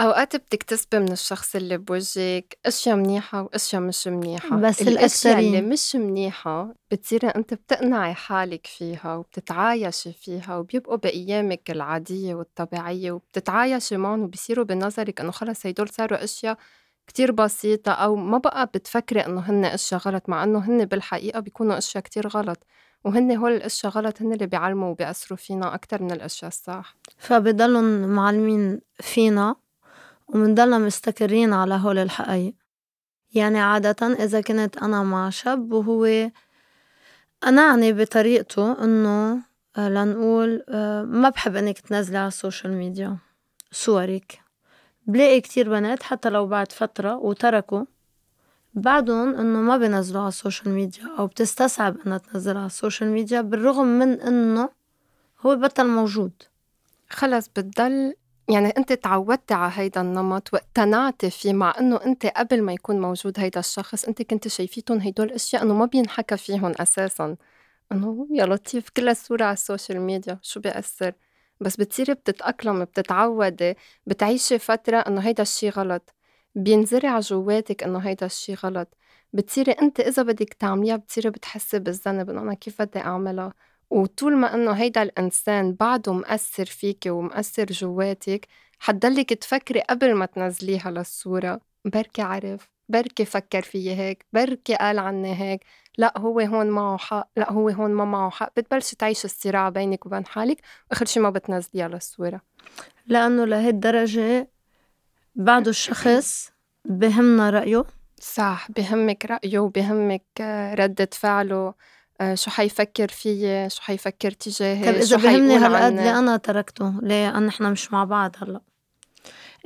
أوقات 0.00 0.36
بتكتسبي 0.36 0.98
من 0.98 1.12
الشخص 1.12 1.56
اللّي 1.56 1.76
بوجّك 1.78 2.58
أشيا 2.66 2.94
منيحة 2.94 3.42
وأشيا 3.42 3.78
مش 3.78 4.08
منيحة، 4.08 4.56
بس 4.56 4.82
الأشيا 4.82 5.38
اللّي. 5.38 5.60
مش 5.60 5.96
منيحة 5.96 6.74
بتصيري 6.90 7.28
أنتِ 7.28 7.54
بتقنعي 7.54 8.14
حالِك 8.14 8.66
فيها 8.66 9.14
وبتتعايشي 9.14 10.12
فيها 10.12 10.56
وبيبقوا 10.56 10.96
بي 10.96 11.08
أيامِك 11.08 11.70
العاديّة 11.70 12.34
والطبيعيّة 12.34 13.12
وبتتعايشي 13.12 13.96
معُن 13.96 14.20
وبصيروا 14.22 14.64
بي 14.64 14.74
نظرِك 14.74 15.20
إنّو 15.20 15.30
خلص 15.32 15.66
هيدول 15.66 15.88
صاروا 15.88 16.24
أشيا 16.24 16.56
كتير 17.06 17.32
بسيطة 17.32 17.92
أو 17.92 18.16
ما 18.16 18.38
بقى 18.38 18.66
بتفكري 18.66 19.20
إنّو 19.26 19.40
هنّ 19.40 19.64
أشيا 19.64 19.98
غلط 19.98 20.28
مع 20.28 20.44
إنّو 20.44 20.58
هنّ 20.58 20.84
بالحقيقة 20.84 21.40
بيكونوا 21.40 21.78
أشيا 21.78 22.00
كتير 22.00 22.28
غلط، 22.28 22.58
وهنّي 23.04 23.36
هول 23.38 23.52
الأشيا 23.52 23.88
غلط 23.90 24.22
هنّي 24.22 24.34
اللّي 24.34 24.46
بيعلموا 24.46 24.88
وبيأثروا 24.90 25.36
فينا 25.36 25.74
أكتر 25.74 26.02
من 26.02 26.10
الأشيا 26.12 26.48
الصح. 26.48 26.96
فبيضلُّن 27.18 28.08
معلمين 28.08 28.80
فينا 29.00 29.56
ومنضلنا 30.28 30.78
مستقرين 30.78 31.52
على 31.52 31.74
هول 31.74 31.98
الحقايق. 31.98 32.54
يعني 33.34 33.60
عادةً 33.60 34.06
إذا 34.06 34.40
كنت 34.40 34.76
أنا 34.76 35.02
مع 35.02 35.30
شب 35.30 35.72
وهوّ 35.72 36.30
أقنعني 37.42 37.92
بطريقته 37.92 38.84
إنّو 38.84 39.38
لنقول 39.78 40.64
ما 41.08 41.28
بحب 41.28 41.56
إنّك 41.56 41.78
تنزلي 41.78 42.18
على 42.18 42.28
السوشيال 42.28 42.72
ميديا 42.72 43.16
صورك، 43.72 44.40
بلاقي 45.06 45.40
كتير 45.40 45.70
بنات 45.70 46.02
حتّى 46.02 46.28
لو 46.28 46.46
بعد 46.46 46.72
فترة 46.72 47.16
وتركوا 47.16 47.84
بعدُن 48.74 49.34
إنّو 49.34 49.62
ما 49.62 49.76
بينزلوا 49.76 50.20
على 50.20 50.28
السوشيال 50.28 50.74
ميديا 50.74 51.04
أو 51.18 51.26
بتستصعب 51.26 51.96
إنّا 52.06 52.18
تنزّل 52.18 52.56
على 52.56 52.66
السوشيال 52.66 53.10
ميديا 53.10 53.40
بالرّغم 53.40 53.86
من 53.86 54.20
إنّو 54.20 54.68
هو 55.40 55.56
بطّل 55.56 55.86
موجود. 55.86 56.32
خلص 57.10 57.48
بتضل 57.48 58.14
يعني 58.48 58.68
أنتِ 58.78 58.92
اتعودتِ 58.92 59.52
عا 59.52 59.70
هيدا 59.74 60.00
النّمط 60.00 60.54
واقتنعتِ 60.54 61.26
في 61.26 61.52
مع 61.52 61.74
إنّو 61.80 61.96
أنتِ 61.96 62.26
قبل 62.26 62.62
ما 62.62 62.72
يكون 62.72 63.00
موجود 63.00 63.40
هيدا 63.40 63.60
الشّخص 63.60 64.04
أنتِ 64.04 64.22
كنتِ 64.22 64.48
شايفتُن 64.48 65.00
هيدول 65.00 65.30
أشيا 65.32 65.62
إنّو 65.62 65.74
ما 65.74 65.86
بينحكى 65.86 66.36
فيهُن 66.36 66.74
أساساً، 66.80 67.36
إنّو 67.92 68.28
يا 68.32 68.46
لطيف 68.46 68.90
كلّا 68.90 69.14
صورة 69.14 69.44
على 69.44 69.52
السوشيال 69.52 70.00
ميديا 70.00 70.38
شو 70.42 70.60
بيأثّر؟ 70.60 71.12
بس 71.60 71.76
بتصيري 71.76 72.14
بتتأقلمي 72.14 72.84
بتتعودي 72.84 73.74
بتعيشي 74.06 74.58
فترة 74.58 74.98
إنّو 74.98 75.20
هيدا 75.20 75.42
الشّي 75.42 75.70
غلط، 75.70 76.14
بينزرع 76.54 77.20
جوّاتِك 77.20 77.82
إنّو 77.84 77.98
هيدا 77.98 78.26
الشّي 78.26 78.54
غلط، 78.54 78.94
بتصيري 79.32 79.72
أنتِ 79.72 80.00
إذا 80.00 80.22
بدِّك 80.22 80.54
تعمليها 80.54 80.96
بتصيري 80.96 81.30
بتحسّي 81.30 81.78
بالذّنب 81.78 82.30
إنّو 82.30 82.42
أنا 82.42 82.54
كيف 82.54 82.82
بدّي 82.82 83.00
أعملها؟ 83.00 83.54
وطول 83.90 84.36
ما 84.36 84.54
إنّو 84.54 84.70
هيدا 84.72 85.02
الإنسان 85.02 85.72
بعدو 85.72 86.12
مأثّر 86.12 86.64
فيكِ 86.64 87.04
ومأثّر 87.06 87.64
جوّاتِك 87.66 88.46
حتضلِّك 88.78 89.32
تفكري 89.32 89.80
قبل 89.80 90.14
ما 90.14 90.26
تنزليها 90.26 90.90
للصورة 90.90 91.60
بركي 91.84 92.22
عرف، 92.22 92.70
بركي 92.88 93.24
فكّر 93.24 93.62
فيّ 93.62 93.94
هيك، 93.94 94.26
بركي 94.32 94.74
قال 94.74 94.98
عنّي 94.98 95.34
هيك، 95.34 95.64
لأ 95.98 96.18
هوّ 96.18 96.40
هون 96.40 96.70
معه 96.70 96.96
حق، 96.98 97.28
لأ 97.36 97.52
هوّ 97.52 97.68
هون 97.68 97.90
ما 97.90 98.04
معه 98.04 98.30
حق، 98.30 98.52
بتبلشي 98.56 98.96
تعيشي 98.96 99.24
الصّراع 99.24 99.68
بينِك 99.68 100.06
وبين 100.06 100.26
حالِك 100.26 100.60
وآخر 100.90 101.06
شي 101.06 101.20
ما 101.20 101.30
بتنزليها 101.30 101.88
للصورة. 101.88 102.40
لإنّو 103.06 103.44
لهي 103.44 103.68
الدّرجة 103.68 104.48
بعدو 105.34 105.70
الشّخص 105.70 106.52
بيهمنا 106.84 107.50
رأيه؟ 107.50 107.84
صح 108.20 108.70
بيهمِّك 108.70 109.24
رأيه 109.26 109.58
وبيهمِّك 109.58 110.24
ردّة 110.74 111.08
فعله 111.12 111.74
شو 112.34 112.50
حيفكّر 112.50 113.08
فيّ، 113.08 113.68
شو 113.70 113.82
حيفكّر 113.82 114.30
طيب 114.30 114.38
تجاهي، 114.38 114.90
إذا 114.96 115.04
شو 115.04 115.16
بيهمني 115.16 115.58
حيقول 115.58 115.74
هالقد. 115.74 115.92
ليه 115.92 116.18
أنا 116.18 116.36
تركته؟ 116.36 117.00
ليه 117.02 117.38
نحن 117.38 117.72
مش 117.72 117.92
مع 117.92 118.04
بعض 118.04 118.36
هلّأ؟ 118.38 118.60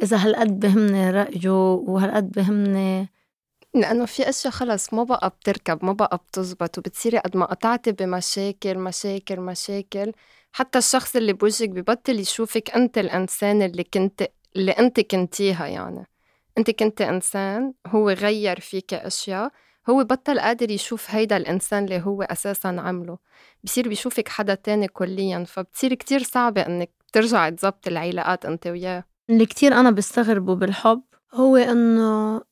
إذا 0.03 0.17
هالقد 0.17 0.61
بيهمني 0.61 1.11
رأيه 1.11 1.51
وهالقد 1.75 2.31
بيهمني 2.31 3.09
لإنّو 3.75 4.07
في 4.07 4.29
أشيا 4.29 4.51
خلص 4.51 4.95
ما 4.95 5.03
بقى 5.05 5.31
بتركب 5.31 5.85
ما 5.85 5.93
بقى 5.93 6.17
بتزبط 6.17 6.79
وبتصيري 6.79 7.19
قد 7.19 7.37
ما 7.37 7.45
قطعتِ 7.47 7.89
بمشاكل، 7.89 8.79
مشاكل، 8.79 9.41
مشاكل 9.41 10.13
حتّى 10.53 10.79
الشّخص 10.79 11.17
اللّي 11.17 11.33
بوجّك 11.33 11.69
بي 11.69 11.83
بطّل 11.83 12.21
يشوفِك 12.21 12.71
أنتِ 12.71 12.99
الإنسانة 12.99 13.65
اللّي 13.65 13.85
كنتِ 13.85 14.23
اللّي 14.57 14.73
أنتِ 14.73 15.01
كنتيها 15.01 15.67
يعني، 15.67 16.07
أنتِ 16.59 16.71
كنتِ 16.71 17.01
إنسان 17.03 17.73
هوّ 17.87 18.11
غيّر 18.11 18.61
فيكِ 18.61 18.95
أشيا 18.95 19.51
هوّ 19.91 20.05
بطّل 20.05 20.41
قادر 20.41 20.71
يشوف 20.71 21.11
هيدا 21.11 21.37
الإنسان 21.37 21.85
اللّي 21.85 22.01
هوّ 22.01 22.23
أساساً 22.23 22.69
عمله، 22.69 23.19
بصير 23.65 23.89
بيشوفِك 23.89 24.29
حدا 24.29 24.55
تاني 24.55 24.89
كُليّاً 24.89 25.45
فبتصير 25.45 25.95
كتير 25.95 26.23
صعبة 26.23 26.61
إنّك 26.61 26.91
ترجعي 27.13 27.51
تزبطي 27.51 27.91
العلاقات 27.91 28.47
أنتِ 28.47 28.67
وياه. 28.67 29.05
اللّي 29.31 29.47
كتير 29.47 29.75
أنا 29.75 29.91
بستغربه 29.91 30.55
بالحُب 30.55 31.03
هو 31.35 31.57
إنّو 31.57 32.45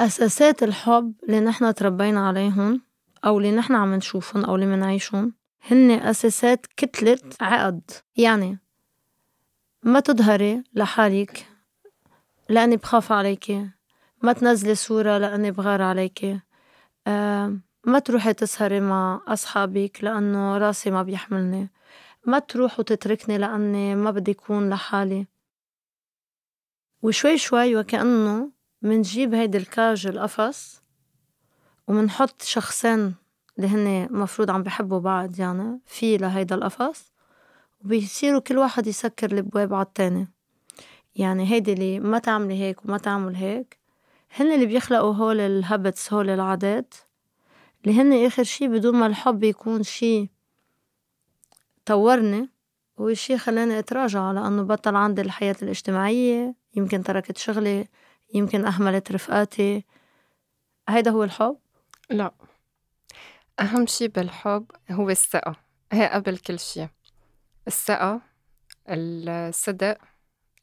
أساسات 0.00 0.62
الحُب 0.62 1.14
اللّي 1.22 1.40
نحن 1.40 1.74
تربّينا 1.74 2.28
عليهُن 2.28 2.80
أو 3.24 3.38
اللّي 3.38 3.50
نحن 3.50 3.74
عم 3.74 3.94
نشوفُن 3.94 4.44
أو 4.44 4.54
اللّي 4.54 4.66
منعيشُن 4.66 5.32
هنّي 5.70 6.10
أساسات 6.10 6.66
كتلة 6.76 7.18
عقد، 7.40 7.90
يعني 8.16 8.58
ما 9.82 10.00
تضهري 10.00 10.62
لحالك 10.74 11.46
لإنّي 12.48 12.76
بخاف 12.76 13.12
عليكِ، 13.12 13.52
ما 14.22 14.32
تنزلي 14.32 14.74
صورة 14.74 15.18
لإنّي 15.18 15.50
بغار 15.50 15.82
عليكِ، 15.82 16.38
ما 17.86 17.98
تروحي 18.04 18.32
تسهري 18.34 18.80
مع 18.80 19.20
أصحابك 19.28 20.04
لإنّو 20.04 20.56
راسي 20.56 20.90
ما 20.90 21.02
بيحملني، 21.02 21.70
ما 22.26 22.38
تروح 22.38 22.80
وتتركني 22.80 23.38
لإنّي 23.38 23.94
ما 23.94 24.10
بدّي 24.10 24.34
كون 24.34 24.70
لحالي. 24.70 25.26
وشوي 27.02 27.38
شوي 27.38 27.76
وكأنّو 27.76 28.52
منجيب 28.82 29.34
هيدي 29.34 29.58
ال 29.58 29.68
cage 29.68 30.06
القفص 30.06 30.82
ومنحط 31.88 32.42
شخصين 32.42 33.14
اللّي 33.58 33.68
هنّي 33.68 34.06
مفروض 34.06 34.50
عم 34.50 34.62
بيحبّوا 34.62 34.98
بعض 35.00 35.38
يعني 35.38 35.80
في 35.86 36.16
لهيدا 36.16 36.54
القفص 36.54 37.12
وبيصيروا 37.80 38.40
كل 38.40 38.58
واحد 38.58 38.86
يسكّر 38.86 39.32
البواب 39.32 39.74
عالتّاني، 39.74 40.28
يعني 41.16 41.50
هيدي 41.52 41.72
اللّي 41.72 42.00
ما 42.00 42.18
تعملي 42.18 42.54
هيك 42.54 42.84
وما 42.84 42.98
تعمل 42.98 43.34
هيك 43.36 43.81
هنّي 44.36 44.54
اللّي 44.54 44.66
بيخلقوا 44.66 45.14
هول 45.14 45.40
ال 45.40 45.64
habits 45.64 46.12
هول 46.12 46.30
العادات. 46.30 46.94
اللّي 47.84 48.00
هنّي 48.00 48.26
آخر 48.26 48.42
شي 48.42 48.68
بدون 48.68 48.94
ما 48.96 49.06
الحُب 49.06 49.44
يكون 49.44 49.82
شي 49.82 50.30
طوّرني 51.86 52.50
هو 53.00 53.14
شي 53.14 53.38
خلاني 53.38 53.78
أتراجع 53.78 54.32
لإنّو 54.32 54.64
بطّل 54.64 54.96
عندي 54.96 55.22
الحياة 55.22 55.56
الاجتماعيّة، 55.62 56.54
يمكن 56.76 57.02
تركت 57.02 57.38
شغلي، 57.38 57.88
يمكن 58.34 58.64
أهملت 58.66 59.12
رفقاتي، 59.12 59.84
هيدا 60.88 61.10
هو 61.10 61.24
الحُب؟ 61.24 61.58
لأ. 62.10 62.32
أهم 63.60 63.86
شي 63.86 64.08
بالحُب 64.08 64.66
هو 64.90 65.10
الثقة. 65.10 65.56
هي 65.92 66.08
قبل 66.08 66.38
كل 66.38 66.58
شي، 66.58 66.88
الثقة، 67.66 68.20
الصدق، 68.88 69.98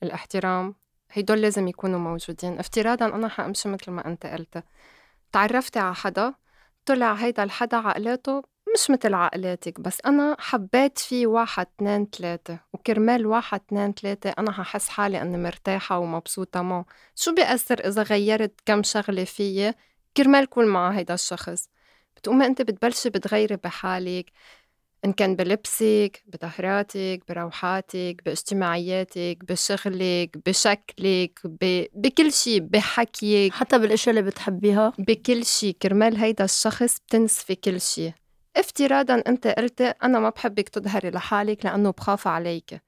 الاحترام، 0.03 0.75
هيدول 1.11 1.41
لازم 1.41 1.67
يكونوا 1.67 1.99
موجودين. 1.99 2.59
افتراضاً 2.59 3.05
أنا 3.05 3.27
حأمشي 3.27 3.69
متل 3.69 3.91
ما 3.91 4.07
أنتِ 4.07 4.25
قلتِ. 4.25 4.63
تعرّفتِ 5.31 5.77
عا 5.77 5.93
حدا 5.93 6.33
طلع 6.85 7.13
هيدا 7.13 7.43
الحدا 7.43 7.77
عقلاته 7.77 8.43
مش 8.75 8.91
مثل 8.91 9.13
عقلاتك 9.13 9.79
بس 9.79 10.01
أنا 10.05 10.35
حبيت 10.39 10.99
فيه 10.99 11.27
واحد 11.27 11.67
اتنين 11.75 12.09
تلاتة 12.09 12.59
وكرمال 12.73 13.25
واحد 13.27 13.61
اتنين 13.67 13.95
تلاتة 13.95 14.29
أنا 14.29 14.51
ححس 14.51 14.89
حالي 14.89 15.21
أني 15.21 15.37
مرتاحة 15.37 15.99
ومبسوطة 15.99 16.61
معه. 16.61 16.85
شو 17.15 17.33
بيأثر 17.33 17.87
إذا 17.87 18.03
غيرت 18.03 18.61
كم 18.65 18.83
شغلة 18.83 19.23
فيي؟ 19.23 19.73
كرمال 20.17 20.45
كون 20.45 20.65
مع 20.65 20.89
هيدا 20.91 21.13
الشخص. 21.13 21.69
بتقومي 22.15 22.45
أنت 22.45 22.61
بتبلشي 22.61 23.09
بتغيري 23.09 23.55
بحالك. 23.55 24.25
إن 25.05 25.13
كان 25.13 25.35
بلبسك 25.35 26.23
بظهراتك 26.27 27.21
بروحاتك 27.29 28.21
باجتماعياتك 28.25 29.37
بشغلك 29.47 30.37
بشكلك 30.45 31.39
ب... 31.43 31.85
بكل 31.93 32.33
شيء 32.33 32.59
بحكيك. 32.59 33.53
حتى 33.53 33.79
بالأشياء 33.79 34.17
اللي 34.17 34.29
بتحبيها. 34.29 34.93
بكل 34.99 35.45
شيء 35.45 35.75
كرمال 35.81 36.17
هيدا 36.17 36.43
الشخص 36.43 36.99
بتنسفي 36.99 37.55
كل 37.55 37.81
شيء 37.81 38.13
افتراضا 38.57 39.23
أنت 39.27 39.47
قلت 39.47 39.81
أنا 39.81 40.19
ما 40.19 40.29
بحبك 40.29 40.69
تظهري 40.69 41.09
لحالك 41.09 41.65
لأنه 41.65 41.91
بخاف 41.91 42.27
عليك. 42.27 42.81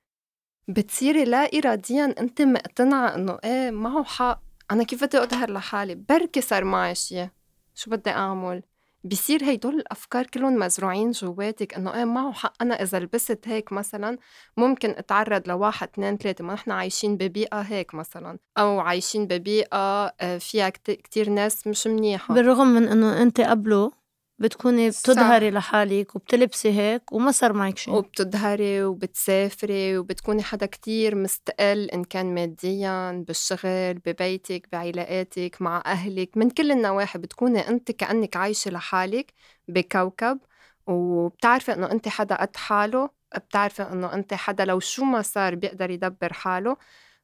بتصيري 0.67 1.23
لا 1.23 1.37
اراديا 1.37 2.15
أنت 2.19 2.41
مقتنعة 2.41 3.15
إنه 3.15 3.37
إيه 3.43 3.71
معه 3.71 4.03
حق. 4.03 4.41
أنا 4.71 4.83
كيف 4.83 5.03
بدي 5.03 5.23
أظهر 5.23 5.51
لحالي؟ 5.51 5.95
بركي 5.95 6.41
صار 6.41 6.63
معي 6.63 6.95
شيء 6.95 7.29
شو 7.75 7.91
بدي 7.91 8.09
أعمل؟ 8.09 8.63
بصير 9.03 9.43
هيدول 9.43 9.75
الأفكار 9.75 10.25
كلهم 10.25 10.55
مزروعين 10.55 11.11
جواتك 11.11 11.73
إنه 11.73 11.93
إيه 11.95 12.05
معه 12.05 12.31
حق. 12.31 12.53
أنا 12.61 12.81
إذا 12.81 12.99
لبست 12.99 13.39
هيك 13.45 13.73
مثلا 13.73 14.17
ممكن 14.57 14.89
أتعرض 14.89 15.47
لواحد 15.47 15.87
اثنين 15.93 16.17
ثلاثة 16.17 16.43
ما 16.43 16.53
نحن 16.53 16.71
عايشين 16.71 17.17
ببيئة 17.17 17.61
هيك 17.61 17.95
مثلا 17.95 18.37
أو 18.57 18.79
عايشين 18.79 19.27
ببيئة 19.27 20.13
آه، 20.21 20.37
فيها 20.37 20.69
كتير 20.69 21.29
ناس 21.29 21.67
مش 21.67 21.87
منيحة. 21.87 22.33
بالرغم 22.33 22.67
من 22.67 22.87
إنه 22.87 23.21
أنت 23.21 23.41
قبله 23.41 24.00
بتكوني 24.41 24.89
بتظهري 24.89 25.51
لحالك 25.51 26.15
وبتلبسي 26.15 26.71
هيك 26.71 27.11
وما 27.11 27.31
صار 27.31 27.53
معك 27.53 27.77
شيء 27.77 27.93
وبتظهري 27.93 28.83
وبتسافري 28.83 29.97
وبتكوني 29.97 30.43
حدا 30.43 30.65
كتير 30.65 31.15
مستقل 31.15 31.89
إن 31.89 32.03
كان 32.03 32.35
ماديا 32.35 33.23
بالشغل 33.27 33.93
ببيتك 33.93 34.67
بعلاقاتك 34.71 35.61
مع 35.61 35.83
أهلك. 35.85 36.37
من 36.37 36.49
كل 36.49 36.71
النواحي 36.71 37.19
بتكوني 37.19 37.67
أنت 37.67 37.91
كأنك 37.91 38.37
عايشة 38.37 38.71
لحالك 38.71 39.33
بكوكب. 39.67 40.39
وبتعرفي 40.87 41.73
إنه 41.73 41.91
أنت 41.91 42.07
حدا 42.07 42.35
قد 42.35 42.55
حاله 42.57 43.09
بتعرفي 43.35 43.83
إنه 43.83 44.13
أنت 44.13 44.33
حدا 44.33 44.65
لو 44.65 44.79
شو 44.79 45.03
ما 45.03 45.21
صار 45.21 45.55
بيقدر 45.55 45.89
يدبر 45.89 46.33
حاله. 46.33 46.77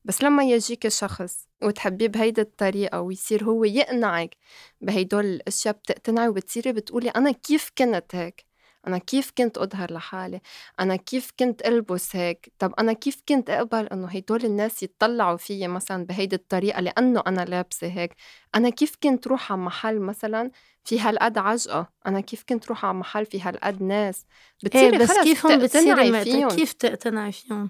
بس 0.07 0.21
لما 0.23 0.43
يجيك 0.43 0.87
شخص 0.87 1.47
وتحبيه 1.63 2.07
بهيدي 2.07 2.41
الطريقة 2.41 3.01
ويصير 3.01 3.43
هو 3.43 3.63
يقنعك 3.63 4.35
بهيدول 4.81 5.25
الأشياء 5.25 5.73
بتقتنعي 5.73 6.27
وبتصيري 6.27 6.71
بتقولي 6.71 7.09
أنا 7.09 7.31
كيف 7.31 7.71
كنت 7.77 8.15
هيك؟ 8.15 8.45
أنا 8.87 8.97
كيف 8.97 9.31
كنت 9.37 9.57
أظهر 9.57 9.93
لحالي؟ 9.93 10.41
أنا 10.79 10.95
كيف 10.95 11.31
كنت 11.39 11.67
ألبس 11.67 12.15
هيك؟ 12.15 12.53
طب 12.59 12.73
أنا 12.79 12.93
كيف 12.93 13.21
كنت 13.29 13.49
أقبل 13.49 13.87
أنه 13.87 14.07
هيدول 14.07 14.45
الناس 14.45 14.83
يتطلعوا 14.83 15.37
فيي 15.37 15.67
مثلا 15.67 16.05
بهيدي 16.05 16.35
الطريقة 16.35 16.81
لأنه 16.81 17.23
أنا 17.27 17.41
لابسة 17.45 17.87
هيك؟ 17.87 18.15
أنا 18.55 18.69
كيف 18.69 18.95
كنت 19.03 19.27
روح 19.27 19.51
على 19.51 19.61
محل 19.61 19.99
مثلا 19.99 20.51
في 20.83 20.99
هالقد 20.99 21.37
عجقة؟ 21.37 21.89
أنا 22.05 22.21
كيف 22.21 22.43
كنت 22.49 22.67
روح 22.67 22.85
على 22.85 22.93
محل 22.93 23.25
في 23.25 23.41
هالقد 23.41 23.83
ناس؟ 23.83 24.25
بتصيري 24.63 24.97
بس 24.97 25.19
كيف 25.23 25.47
بتصيري 25.47 26.23
فيهم. 26.23 26.49
كيف 26.49 26.73
تقتنعي 26.73 27.31
فيهم؟ 27.31 27.69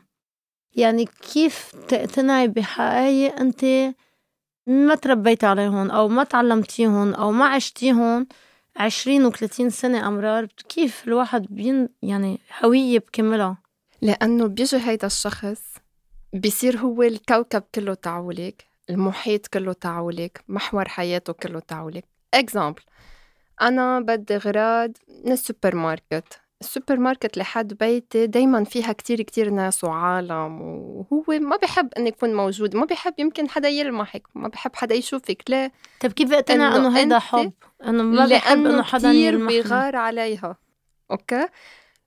يعني 0.77 1.05
كيف 1.05 1.72
تقتنعي 1.88 2.48
بحقايق 2.48 3.39
أنت 3.39 3.65
ما 4.67 4.96
تربيتي 4.96 5.46
عليهم 5.46 5.91
أو 5.91 6.07
ما 6.07 6.24
تعلمتيهم 6.24 7.13
أو 7.13 7.31
ما 7.31 7.46
عشتيهم 7.46 8.27
عشرين 8.75 9.25
وثلاثين 9.25 9.69
سنة 9.69 10.07
أمرار؟ 10.07 10.46
كيف 10.46 11.07
الواحد 11.07 11.46
بين 11.50 11.89
يعني 12.01 12.39
هوية 12.63 13.00
بكملها؟ 13.00 13.57
لأنه 14.01 14.48
بيجي 14.48 14.77
هيدا 14.77 15.08
الشخص 15.08 15.62
بيصير 16.34 16.78
هو 16.78 17.04
الكوكب 17.04 17.63
كله 17.75 17.93
تبعولك 17.93 18.65
المحيط 18.89 19.47
كله 19.47 19.73
تبعولك 19.73 20.43
محور 20.47 20.88
حياته 20.88 21.34
كله 21.34 21.60
تبعولك. 21.60 22.06
example 22.34 22.82
أنا 23.62 23.99
بدي 23.99 24.38
غراض 24.38 24.91
من 25.25 25.32
السوبر 25.32 25.75
ماركت. 25.75 26.46
السوبر 26.62 26.98
ماركت 26.98 27.38
لحد 27.38 27.74
بيتي 27.74 28.28
دايما 28.28 28.63
فيها 28.63 28.93
كتير 28.93 29.22
كتير 29.22 29.50
ناس 29.50 29.84
وعالم 29.84 30.62
وهو 30.62 31.24
ما 31.30 31.58
بحب 31.58 31.93
اني 31.98 32.10
يكون 32.10 32.34
موجود 32.34 32.76
ما 32.76 32.86
بحب 32.86 33.13
يمكن 33.17 33.50
حدا 33.50 33.70
يلمحك 33.70 34.24
ما 34.36 34.48
بحب 34.48 34.76
حدا 34.76 34.96
يشوفك. 34.96 35.43
ليه 35.50 35.72
طيب 36.00 36.12
كيف 36.12 36.34
اقتنع 36.34 36.76
إنه 36.76 36.98
هيدا 36.98 37.20
حب؟ 37.20 37.54
إنه 37.88 38.04
ما 38.04 38.26
بحب 38.26 38.65
إنه 38.65 38.84
حدا 38.84 39.12
يلمحني 39.12 39.62
بيغار 39.62 39.96
عليها. 39.96 40.58
okay؟ 41.12 41.47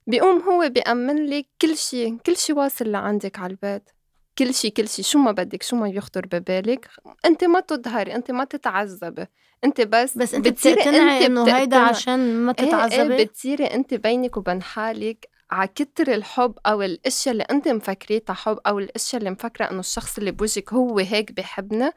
بيقوم 0.07 0.39
هو 0.39 0.69
بيأمن 0.69 1.25
لك 1.25 1.45
كل 1.61 1.77
شيء 1.77 2.17
كل 2.17 2.37
شيء 2.37 2.55
واصل 2.55 2.91
لعندك 2.91 3.39
على 3.39 3.51
البيت. 3.51 3.89
كل 4.41 4.53
شيء 4.53 4.71
كل 4.71 4.87
شيء 4.87 5.05
شو 5.05 5.19
ما 5.19 5.31
بدك 5.31 5.63
شو 5.63 5.75
ما 5.75 5.89
يخطر 5.89 6.25
ببالك. 6.25 6.89
أنت 7.25 7.43
ما 7.43 7.59
تظهري 7.59 8.15
أنت 8.15 8.31
ما 8.31 8.43
تتعذبي. 8.43 9.25
أنت 9.63 9.81
بس 9.81 10.17
بس 10.17 10.33
أنت 10.33 10.47
بتقتنعي 10.47 11.25
إنه 11.25 11.57
هيدا 11.57 11.77
عشان 11.77 12.37
ما 12.37 12.53
تتعذبي 12.53 12.95
إيه 12.95 13.19
إيه 13.19 13.25
بتصيري 13.25 13.65
أنت 13.65 13.93
بينك 13.93 14.37
وبين 14.37 14.61
حالك 14.61 15.29
على 15.51 15.67
كتر 15.67 16.13
الحب 16.13 16.53
أو 16.65 16.81
الأشياء 16.81 17.33
اللي 17.33 17.43
أنت 17.43 17.67
مفكريتها 17.67 18.33
حب 18.33 18.59
أو 18.67 18.79
الأشياء 18.79 19.19
اللي 19.19 19.31
مفكرة 19.31 19.71
إنه 19.71 19.79
الشخص 19.79 20.17
اللي 20.17 20.31
بوجهك 20.31 20.73
هو 20.73 20.99
هيك 20.99 21.31
بحبنا 21.31 21.93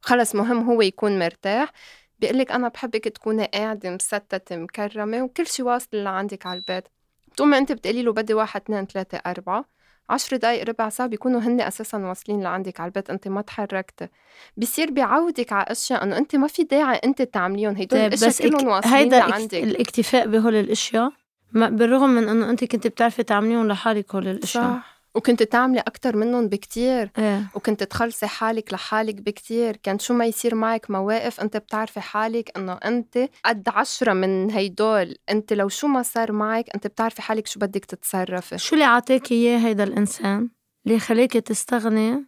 خلص 0.00 0.34
مهم 0.34 0.70
هو 0.70 0.82
يكون 0.82 1.18
مرتاح. 1.18 1.72
بيقول 2.18 2.40
أنا 2.40 2.68
بحبك 2.68 3.04
تكوني 3.04 3.44
قاعدة 3.44 3.90
مستته 3.90 4.56
مكرمة 4.56 5.22
وكل 5.22 5.46
شيء 5.46 5.66
واصل 5.66 5.88
لعندك 5.92 6.46
على 6.46 6.56
البيت. 6.56 6.84
بتقومي 7.26 7.58
أنت 7.58 7.72
بتقولي 7.72 8.02
له 8.02 8.12
بدي 8.12 8.34
واحد 8.34 8.60
اثنين 8.60 8.86
ثلاثة 8.86 9.20
أربعة. 9.26 9.77
عشر 10.10 10.36
دقايق 10.36 10.68
ربع 10.68 10.88
ساعة 10.88 11.08
بيكونوا 11.08 11.40
هن 11.40 11.60
أساسا 11.60 11.98
واصلين 11.98 12.42
لعندك 12.42 12.80
على 12.80 12.88
البيت 12.88 13.10
أنت 13.10 13.28
ما 13.28 13.40
تحركت 13.42 14.10
بصير 14.56 14.90
بيعودك 14.90 15.52
على 15.52 15.64
أشياء 15.68 16.02
إنه 16.02 16.18
أنت 16.18 16.36
ما 16.36 16.46
في 16.46 16.64
داعي 16.64 16.96
أنت 16.96 17.22
تعمليهم 17.22 17.72
هدول 17.72 17.88
طيب 17.88 18.12
الأشياء 18.12 18.50
كلهم 18.50 18.68
واصلين 18.68 18.94
هيدا 18.94 19.18
لعندك. 19.18 19.54
الاكتفاء 19.54 20.26
بهول 20.28 20.54
الأشياء 20.54 21.12
بالرغم 21.52 22.10
من 22.10 22.28
إنه 22.28 22.50
أنت 22.50 22.64
كنت 22.64 22.86
بتعرفي 22.86 23.22
تعمليهم 23.22 23.68
لحالك 23.68 24.14
هول 24.14 24.28
الأشياء. 24.28 24.64
صح. 24.64 24.97
وكنت 25.18 25.42
تعملي 25.42 25.80
أكتر 25.80 26.16
منهم 26.16 26.48
بكتير. 26.48 27.10
إيه. 27.18 27.50
وكنت 27.54 27.82
تخلصي 27.82 28.26
حالك 28.26 28.72
لحالك 28.72 29.14
بكتير. 29.14 29.76
كان 29.76 29.98
شو 29.98 30.14
ما 30.14 30.26
يصير 30.26 30.54
معك 30.54 30.90
مواقف 30.90 31.40
أنت 31.40 31.56
بتعرفي 31.56 32.00
حالك 32.00 32.58
إنه 32.58 32.72
أنت 32.72 33.28
قد 33.44 33.68
عشرة 33.68 34.12
من 34.12 34.50
هيدول. 34.50 35.16
أنت 35.30 35.52
لو 35.52 35.68
شو 35.68 35.86
ما 35.86 36.02
صار 36.02 36.32
معك 36.32 36.64
أنت 36.74 36.86
بتعرفي 36.86 37.22
حالك 37.22 37.46
شو 37.46 37.60
بدك 37.60 37.84
تتصرفي. 37.84 38.58
شو 38.58 38.74
اللي 38.74 38.84
عطاك 38.84 39.32
إياه 39.32 39.58
هيدا 39.58 39.84
الإنسان؟ 39.84 40.48
اللي 40.86 40.98
خليكي 40.98 41.40
تستغني 41.40 42.26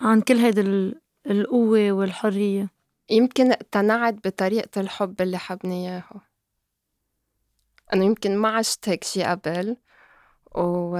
عن 0.00 0.20
كل 0.20 0.36
هيدا 0.36 0.92
القوة 1.26 1.92
والحرية. 1.92 2.70
يمكن 3.10 3.52
اقتنعت 3.52 4.14
بطريقة 4.14 4.80
الحب 4.80 5.20
اللي 5.20 5.38
حبني 5.38 5.88
إياها. 5.88 6.20
أنا 7.92 8.04
يمكن 8.04 8.36
ما 8.36 8.48
عشت 8.48 8.88
هيك 8.88 9.04
شي 9.04 9.22
قبل. 9.22 9.76
و 10.54 10.96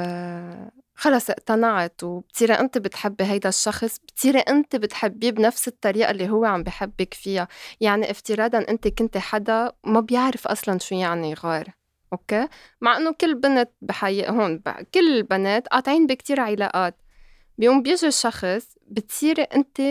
خلص 0.97 1.31
اقتنعت 1.31 2.05
وبتصيري 2.05 2.53
انت 2.55 2.79
بتحبي 2.79 3.25
هيدا 3.25 3.49
الشخص 3.49 3.99
بتصيري 3.99 4.39
انت 4.39 4.77
بتحبيه 4.77 5.31
بنفس 5.31 5.69
الطريقة 5.69 6.11
اللي 6.11 6.29
هو 6.31 6.45
عم 6.45 6.63
بحبك 6.63 7.15
فيها. 7.15 7.49
يعني 7.81 8.11
افتراضا 8.11 8.59
انت 8.59 8.89
كنت 8.89 9.19
حدا 9.19 9.73
ما 9.85 10.01
بيعرف 10.01 10.47
أصلا 10.47 10.79
شو 10.79 10.95
يعني 10.95 11.35
غار 11.35 11.65
أوكي؟ 12.13 12.49
مع 12.81 12.97
إنه 12.97 13.13
كل 13.13 13.35
بنت 13.35 13.71
بحي 13.83 14.29
هون 14.29 14.63
كل 14.95 15.17
البنات 15.17 15.69
قاطعين 15.69 16.07
بكتير 16.07 16.41
علاقات. 16.41 16.97
بيوم 17.59 17.83
بيجي 17.83 18.11
شخص 18.11 18.67
بتصيري 18.89 19.43
انت 19.43 19.83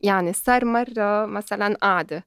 يعني 0.00 0.32
صار 0.32 0.64
مرة 0.64 1.26
مثلا 1.26 1.74
قاعدة. 1.74 2.26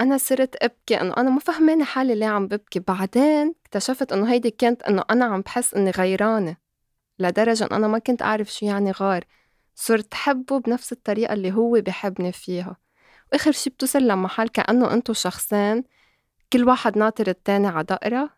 أنا 0.00 0.18
صرت 0.18 0.56
أبكي 0.62 1.00
إنه 1.00 1.14
أنا 1.16 1.30
ما 1.30 1.40
فهمانه 1.40 1.84
حالي 1.84 2.14
ليه 2.14 2.26
عم 2.26 2.46
ببكي. 2.46 2.80
بعدين 2.80 3.54
اكتشفت 3.66 4.12
إنه 4.12 4.32
هيدي 4.32 4.50
كانت 4.50 4.82
إنه 4.82 5.04
أنا 5.10 5.24
عم 5.24 5.40
بحس 5.40 5.74
إني 5.74 5.90
غيرانة. 5.90 6.61
لدرجة 7.18 7.68
أنا 7.72 7.88
ما 7.88 7.98
كنت 7.98 8.22
أعرف 8.22 8.52
شو 8.52 8.66
يعني 8.66 8.90
غار. 8.90 9.24
صرت 9.74 10.14
حبه 10.14 10.60
بنفس 10.60 10.92
الطريقة 10.92 11.32
اللي 11.32 11.52
هو 11.52 11.80
بحبني 11.80 12.32
فيها. 12.32 12.76
وآخر 13.32 13.52
شي 13.52 13.70
بتوصل 13.70 14.08
لمحل 14.08 14.48
كأنه 14.48 14.92
أنتو 14.92 15.12
شخصين 15.12 15.84
كل 16.52 16.64
واحد 16.64 16.98
ناطر 16.98 17.28
التاني 17.28 17.66
على 17.66 17.84
دقرة 17.84 18.30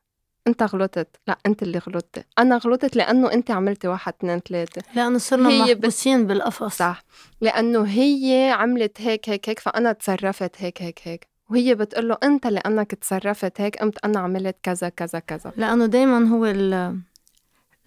أنت 0.47 0.63
غلطت. 0.63 1.09
لا 1.27 1.39
أنت 1.47 1.63
اللي 1.63 1.79
غلطت 1.79 2.27
أنا 2.39 2.57
غلطت 2.57 2.97
لأنه 2.97 3.33
أنت 3.33 3.51
عملتي 3.51 3.89
واحد 3.89 4.13
اثنين 4.19 4.39
ثلاثة. 4.39 4.83
لأنه 4.95 5.19
صرنا 5.19 5.49
محبوسين 5.49 6.27
بالقفص. 6.27 6.77
صح. 6.77 7.05
لأنه 7.41 7.85
هي 7.85 8.51
عملت 8.51 9.01
هيك 9.01 9.29
هيك 9.29 9.49
هيك 9.49 9.59
فأنا 9.59 9.93
تصرفت 9.93 10.63
هيك 10.63 10.83
هيك 10.83 11.01
هيك. 11.03 11.29
وهي 11.51 11.75
بتقول 11.75 12.09
له 12.09 12.17
أنت 12.23 12.47
لأنك 12.47 12.95
تصرفت 12.95 13.61
هيك 13.61 13.77
قمت 13.77 14.05
أنا 14.05 14.21
عملت 14.21 14.57
كذا 14.63 14.89
كذا 14.89 15.19
كذا. 15.19 15.53
لأنه 15.57 15.87
دائما 15.87 16.29
هو 16.29 16.47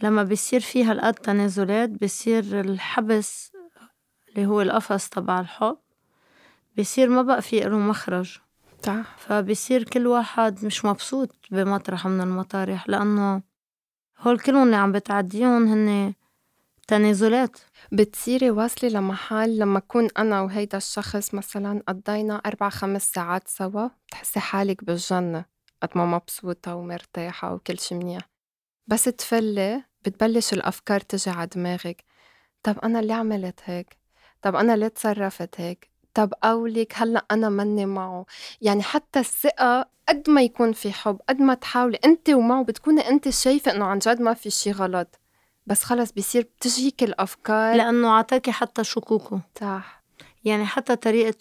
لما 0.04 0.24
بيصير 0.24 0.60
في 0.60 0.84
هالقد 0.84 1.14
تنازلات 1.14 1.90
بيصير 1.90 2.60
الحبس 2.60 3.52
اللي 4.30 4.46
هو 4.46 4.62
القفص 4.62 5.10
تبع 5.10 5.40
الحب 5.40 5.78
بيصير 6.76 7.10
ما 7.10 7.22
بقى 7.22 7.42
في 7.42 7.60
له 7.60 7.78
مخرج. 7.78 8.40
صح. 8.86 9.18
فبصير 9.18 9.84
كل 9.84 10.08
واحد 10.08 10.66
مش 10.66 10.86
مبسوط 10.86 11.36
بمطرح 11.52 12.08
من 12.08 12.22
المطارح 12.22 12.90
لأنه 12.90 13.42
هول 14.20 14.40
كلهم 14.40 14.64
اللي 14.64 14.76
عم 14.76 14.92
بتعديهم 14.92 15.68
هن 15.68 16.14
تنازلات. 16.88 17.58
بتصيري 17.92 18.50
واصلة 18.52 18.90
لمحل 18.90 19.60
لما 19.60 19.78
أكون 19.78 20.08
أنا 20.18 20.42
وهيدا 20.42 20.78
الشخص 20.78 21.34
مثلا 21.34 21.84
قضينا 21.88 22.36
أربع 22.36 22.70
خمس 22.70 23.12
ساعات 23.12 23.48
سوا 23.48 23.88
بتحسي 24.08 24.40
حالك 24.40 24.84
بالجنة 24.84 25.46
قد 25.84 25.90
ما 25.96 26.06
مبسوطة 26.06 26.76
ومرتاحة 26.76 27.54
وكل 27.54 27.80
شي 27.80 27.96
منيح. 27.96 28.37
بس 28.88 29.04
تفلي 29.04 29.84
بتبلش 30.06 30.54
الأفكار 30.54 31.00
تجي 31.00 31.30
على 31.30 31.48
دماغك. 31.56 32.04
طب 32.64 32.80
أنا 32.80 33.00
اللي 33.00 33.14
عملت 33.14 33.60
هيك؟ 33.64 33.98
طب 34.42 34.56
أنا 34.56 34.76
ليه 34.76 34.88
تصرفت 34.88 35.62
هيك؟ 35.62 35.90
طب 36.14 36.34
قولك 36.44 36.94
هلأ 36.96 37.26
أنا 37.32 37.50
مني 37.50 37.86
معه. 37.86 38.26
يعني 38.62 38.84
حتى 38.84 39.20
الثقة 39.20 39.90
قد 40.10 40.30
ما 40.30 40.42
يكون 40.42 40.74
في 40.74 40.92
حب 40.92 41.20
قد 41.30 41.42
ما 41.42 41.54
تحاولي 41.54 42.00
أنت 42.06 42.30
ومعه 42.30 42.64
بتكوني 42.64 43.10
أنت 43.10 43.30
شايفة 43.30 43.72
إنه 43.72 43.86
عن 43.86 44.00
جد 44.00 44.22
ما 44.22 44.34
في 44.34 44.50
شي 44.50 44.72
غلط. 44.72 45.20
بس 45.66 45.84
خلص 45.84 46.12
بصير 46.12 46.42
بتجيك 46.42 47.04
الأفكار. 47.04 47.76
لأنه 47.76 48.12
عطاكي 48.12 48.52
حتى 48.52 48.84
شكوكه. 48.84 49.42
صح. 49.62 50.04
يعني 50.46 50.66
حتى 50.66 50.96
طريقة 50.96 51.38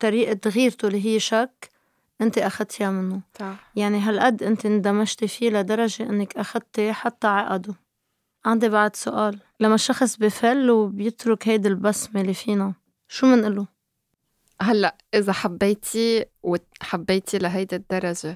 طريقة 0.00 0.50
غيرته 0.50 0.88
اللي 0.88 1.06
هي 1.06 1.20
شك 1.20 1.73
أنت 2.20 2.38
اخذتيها 2.38 2.90
منه 2.90 3.20
صح 3.38 3.72
يعني 3.76 3.98
هالقد 3.98 4.42
أنت 4.42 4.66
اندمجتي 4.66 5.28
فيه 5.28 5.50
لدرجة 5.50 6.02
إنك 6.02 6.36
اخذتي 6.36 6.92
حتى 6.92 7.26
عقده. 7.26 7.74
عندي 8.44 8.68
بعد 8.68 8.96
سؤال. 8.96 9.40
لما 9.60 9.74
الشخص 9.74 10.16
بفل 10.16 10.70
وبيترك 10.70 11.48
هيدي 11.48 11.68
البسمة 11.68 12.20
اللي 12.20 12.34
فينا 12.34 12.74
شو 13.08 13.26
منقله؟ 13.26 13.66
هلأ 14.60 14.96
إذا 15.14 15.32
حبيتي 15.32 16.24
وحبيتي 16.42 17.38
لهيدي 17.38 17.76
الدرجة 17.76 18.34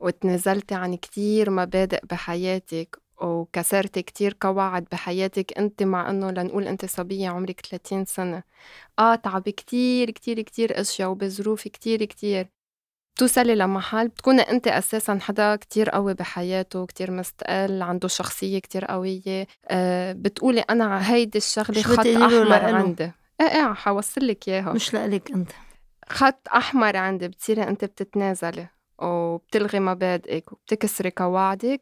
وتنازلتي 0.00 0.74
عن 0.74 0.94
كتير 0.94 1.50
مبادئ 1.50 2.00
بحياتك 2.10 2.98
وكسرتي 3.22 4.02
كتير 4.02 4.36
قواعد 4.40 4.86
بحياتك 4.92 5.58
أنت 5.58 5.82
مع 5.82 6.10
إنه 6.10 6.30
لنقول 6.30 6.68
أنت 6.68 6.84
صبية 6.84 7.28
عمرك 7.28 7.60
30 7.60 8.04
سنة 8.04 8.42
قاطعة 8.98 9.38
بكتير 9.38 10.10
كتير 10.10 10.42
كتير 10.42 10.80
أشياء 10.80 11.10
وبظروف 11.10 11.68
كتير 11.68 12.04
كتير. 12.04 12.48
توصلي 13.18 13.54
لمحل 13.54 14.08
بتكوني 14.08 14.42
انت 14.42 14.68
أساسا 14.68 15.18
حدا 15.22 15.56
كتير 15.56 15.90
قوي 15.90 16.14
بحياته 16.14 16.86
كتير 16.86 17.10
مستقل 17.10 17.82
عنده 17.82 18.08
شخصية 18.08 18.58
كتير 18.58 18.84
قوية 18.84 19.46
أه 19.68 20.12
بتقولي 20.12 20.60
أنا 20.60 21.12
هيدي 21.12 21.38
الشغلة 21.38 21.82
خط 21.82 22.06
أحمر 22.06 22.64
عندي. 22.74 23.12
إيه 23.40 23.46
إيه 23.46 23.72
حوصل 23.72 24.26
لك 24.26 24.48
إياها. 24.48 24.72
مش 24.72 24.94
لإلك 24.94 25.30
أنت. 25.30 25.50
خط 26.08 26.48
أحمر 26.48 26.96
عندي 26.96 27.28
بتصيري 27.28 27.62
أنت 27.62 27.84
بتتنازلي 27.84 28.68
وبتلغي 28.98 29.80
مبادئك 29.80 30.52
وبتكسري 30.52 31.12
قواعدك 31.16 31.80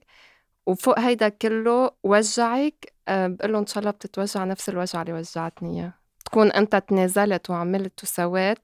وفوق 0.66 0.99
هيدا 0.99 1.29
كله 1.29 1.90
وجعك 2.03 2.92
أه 3.09 3.27
بقول 3.27 3.53
له 3.53 3.59
إن 3.59 3.66
شاء 3.66 3.79
الله 3.79 3.90
بتتوجع 3.90 4.44
نفس 4.44 4.68
الوجع 4.68 5.03
اللي 5.03 5.12
وجعتني 5.12 5.81
إياه. 5.81 5.92
تكون 6.25 6.53
أنت 6.53 6.77
تنازلت 6.77 7.51
وعملت 7.51 8.03
وسويت. 8.03 8.59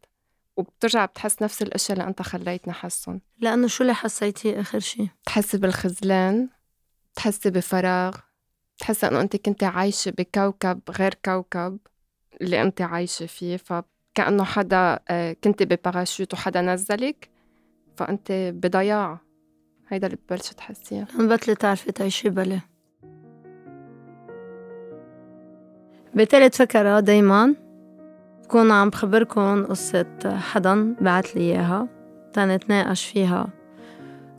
وبترجع 0.56 1.04
بتحس 1.04 1.42
نفس 1.42 1.62
الأشياء 1.62 1.98
اللي 1.98 2.08
أنت 2.08 2.22
خليتني 2.22 2.72
أحسهم. 2.72 3.20
لأنه 3.38 3.66
شو 3.66 3.82
اللي 3.82 3.94
حسيتيه 3.94 4.60
آخر 4.60 4.78
شيء 4.78 5.08
تحسي 5.26 5.58
بالخذلان 5.58 6.48
تحسي 7.14 7.50
بفراغ 7.50 8.16
تحسي 8.78 9.08
إنه 9.08 9.20
أنت 9.20 9.36
كنت 9.36 9.64
عايشة 9.64 10.10
بكوكب 10.18 10.80
غير 10.90 11.14
كوكب 11.24 11.78
اللي 12.40 12.62
أنت 12.62 12.80
عايشة 12.80 13.26
فيه. 13.26 13.56
فكأنه 13.56 14.44
حدا 14.44 14.98
آه، 15.08 15.36
كنت 15.44 15.62
بباراشوت 15.62 16.34
وحدا 16.34 16.60
نزلك 16.60 17.30
فأنت 17.96 18.32
بضياع. 18.32 19.18
هيدا 19.88 20.06
اللي 20.06 20.18
ببلش 20.28 20.48
تحسيه. 20.48 21.06
بطلي 21.18 21.54
تعرفي 21.54 21.92
تعيشي 21.92 22.28
بلا 22.28 22.60
بتالت 26.14 26.54
فكرة 26.54 27.00
دايما. 27.00 27.54
بكون 28.52 28.70
عم 28.70 28.90
بخبركن 28.90 29.64
قصة 29.64 30.06
حدا 30.36 30.94
بعت 31.00 31.36
لي 31.36 31.40
إياها 31.40 31.88
تنتناقش 32.32 33.04
فيها. 33.04 33.46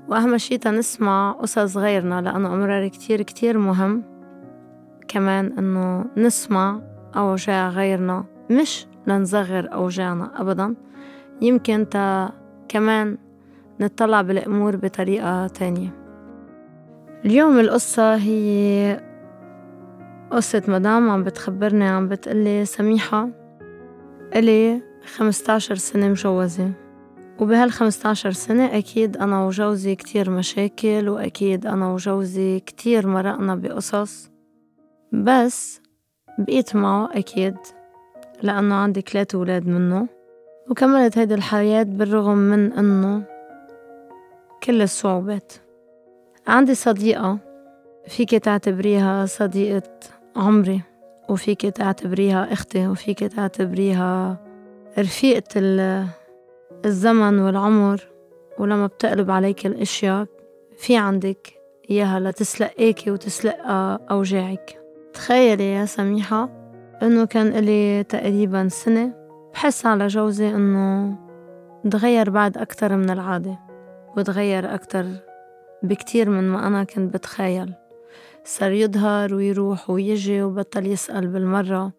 وأهم 0.08 0.38
شي 0.38 0.58
تنسمع 0.58 1.32
قصص 1.32 1.78
غيرنا 1.78 2.22
لأنه 2.22 2.54
أمرار 2.54 2.88
كتير 2.88 3.22
كتير 3.22 3.58
مهم. 3.58 4.04
كمان 5.08 5.54
إنه 5.58 6.06
نسمع 6.18 6.82
أوجاع 7.16 7.70
غيرنا 7.70 8.26
مش 8.52 8.88
لنصغر 9.08 9.74
أوجاعنا 9.74 10.42
أبدا. 10.42 10.76
يمكن 11.42 11.90
تا 11.90 12.32
كمان 12.68 13.18
نطلع 13.80 14.22
بالأمور 14.22 14.76
بطريقة 14.76 15.48
تانية. 15.48 15.90
اليوم 17.26 17.60
القصة 17.60 18.16
هي 18.16 19.04
قصة 20.32 20.64
مدام 20.68 21.10
عم 21.10 21.24
بتخبرني 21.24 21.88
عم 21.88 22.08
بتقلي 22.08 22.66
سميحة. 22.66 23.43
إلي 24.36 24.82
خمستاشر 25.16 25.76
سنة 25.76 26.08
مجوزة. 26.08 26.72
وبهال 27.40 27.72
خمستاشر 27.72 28.32
سنة 28.32 28.78
أكيد 28.78 29.18
أنا 29.18 29.46
وجوزي 29.46 29.96
كتير 29.96 30.30
مشاكل 30.30 31.10
وأكيد 31.10 31.66
أنا 31.66 31.94
وجوزي 31.94 32.60
كتير 32.60 33.08
مرقنا 33.08 33.56
بقصص. 33.56 34.32
بس 35.12 35.82
بقيت 36.40 36.76
معه 36.76 37.10
أكيد 37.12 37.56
لأنه 38.42 38.76
عندي 38.76 39.02
ثلاثة 39.02 39.38
ولاد 39.38 39.68
منه. 39.68 40.08
وكملت 40.70 41.18
هيدي 41.18 41.34
الحياة 41.34 41.84
بالرغم 41.84 42.38
من 42.38 42.74
أنه 42.74 43.24
كل 44.64 44.82
الصعوبات. 44.82 45.54
عندي 46.48 46.76
صديقة 46.76 47.38
فيك 48.08 48.30
تعتبريها 48.30 49.26
صديقة 49.26 50.00
عمري. 50.36 50.93
وفيك 51.34 51.62
تعتبريها 51.62 52.54
أختي 52.54 52.88
وفيك 52.88 53.20
تعتبريها 53.20 54.38
رفيقة 55.00 55.62
الزمن 56.86 57.40
والعمر 57.40 58.08
ولما 58.60 58.88
بتقلب 58.88 59.32
عليك 59.32 59.66
الأشياء 59.66 60.26
في 60.78 60.98
عندك 60.98 61.54
إياها 61.90 62.20
لتسلقيكي 62.20 63.12
وتسلق 63.12 63.56
أوجاعك. 64.12 64.80
تخيلي 65.14 65.74
يا 65.74 65.86
سميحة 65.86 66.50
إنه 67.04 67.26
كان 67.26 67.48
إلي 67.48 68.04
تقريبا 68.04 68.68
سنة 68.68 69.14
بحس 69.54 69.86
على 69.86 70.08
جوزي 70.08 70.50
إنه 70.50 71.16
تغير 71.92 72.30
بعد 72.30 72.58
أكتر 72.58 72.98
من 72.98 73.10
العادة 73.10 73.60
وتغير 74.18 74.74
أكتر 74.74 75.06
بكتير 75.84 76.30
من 76.30 76.44
ما 76.44 76.68
أنا 76.68 76.84
كنت 76.84 77.14
بتخيل. 77.14 77.74
صار 78.46 78.72
يظهر 78.72 79.36
ويروح 79.36 79.90
ويجي 79.90 80.44
وبطل 80.44 80.88
يسأل 80.88 81.28
بالمرة. 81.28 81.94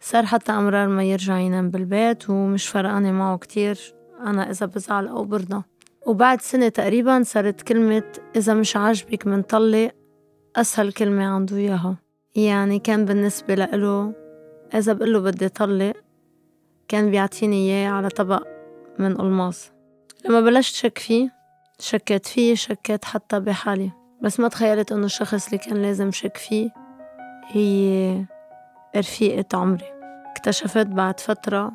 صار 0.00 0.26
حتى 0.26 0.52
أمرار 0.52 0.88
ما 0.88 1.04
يرجع 1.04 1.38
ينام 1.38 1.70
بالبيت 1.70 2.30
ومش 2.30 2.68
فرقانة 2.68 3.12
معه 3.12 3.38
كتير 3.38 3.94
أنا 4.20 4.50
إذا 4.50 4.66
بزعل 4.66 5.08
أو 5.08 5.24
برضى. 5.24 5.62
وبعد 6.06 6.40
سنة 6.40 6.68
تقريبا 6.68 7.22
صارت 7.22 7.62
كلمة 7.62 8.12
إذا 8.36 8.54
مش 8.54 8.76
عاجبك 8.76 9.26
منطلق 9.26 9.90
أسهل 10.56 10.92
كلمة 10.92 11.24
عنده 11.24 11.56
إياها. 11.56 11.96
يعني 12.34 12.78
كان 12.78 13.04
بالنسبة 13.04 13.54
لإله 13.54 14.12
إذا 14.74 14.92
بقله 14.92 15.18
بدي 15.18 15.48
طلق 15.48 15.92
كان 16.88 17.10
بيعطيني 17.10 17.56
إياه 17.56 17.90
على 17.90 18.08
طبق 18.08 18.46
من 18.98 19.20
ألماس 19.20 19.70
لما 20.24 20.40
بلشت 20.40 20.74
شك 20.74 20.98
فيه 20.98 21.30
شكيت 21.78 22.26
فيه 22.26 22.54
شكيت 22.54 23.04
حتى 23.04 23.40
بحالي. 23.40 23.99
بس 24.22 24.40
ما 24.40 24.48
تخيلت 24.48 24.92
إنه 24.92 25.04
الشخص 25.04 25.46
اللي 25.46 25.58
كان 25.58 25.82
لازم 25.82 26.10
شك 26.10 26.36
فيه 26.36 26.70
هي 27.46 28.24
رفيقة 28.96 29.58
عمري. 29.58 29.92
اكتشفت 30.36 30.86
بعد 30.86 31.20
فترة 31.20 31.72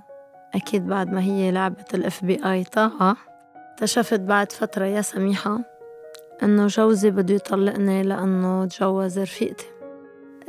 أكيد 0.55 0.87
بعد 0.87 1.13
ما 1.13 1.21
هي 1.21 1.51
لعبة 1.51 1.85
ال 1.93 2.25
FBI 2.25 2.51
تاعة 2.51 3.17
اكتشفت 3.73 4.19
بعد 4.19 4.51
فترة 4.51 4.85
يا 4.85 5.01
سميحة 5.01 5.59
إنه 6.43 6.67
جوزي 6.67 7.11
بده 7.11 7.33
يطلقني 7.33 8.03
لأنه 8.03 8.65
تجوز 8.65 9.19
رفيقتي. 9.19 9.65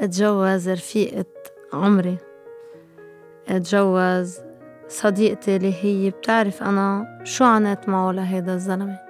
اتجوز 0.00 0.68
رفيقة 0.68 1.24
عمري. 1.72 2.18
اتجوز 3.48 4.38
صديقتي 4.88 5.56
اللي 5.56 5.74
هي 5.85 6.11
بتعرف 6.11 6.62
أنا 6.62 7.20
شو 7.24 7.44
عانيت 7.44 7.88
معه 7.88 8.12
لهيدا 8.12 8.54
الزلمة. 8.54 9.06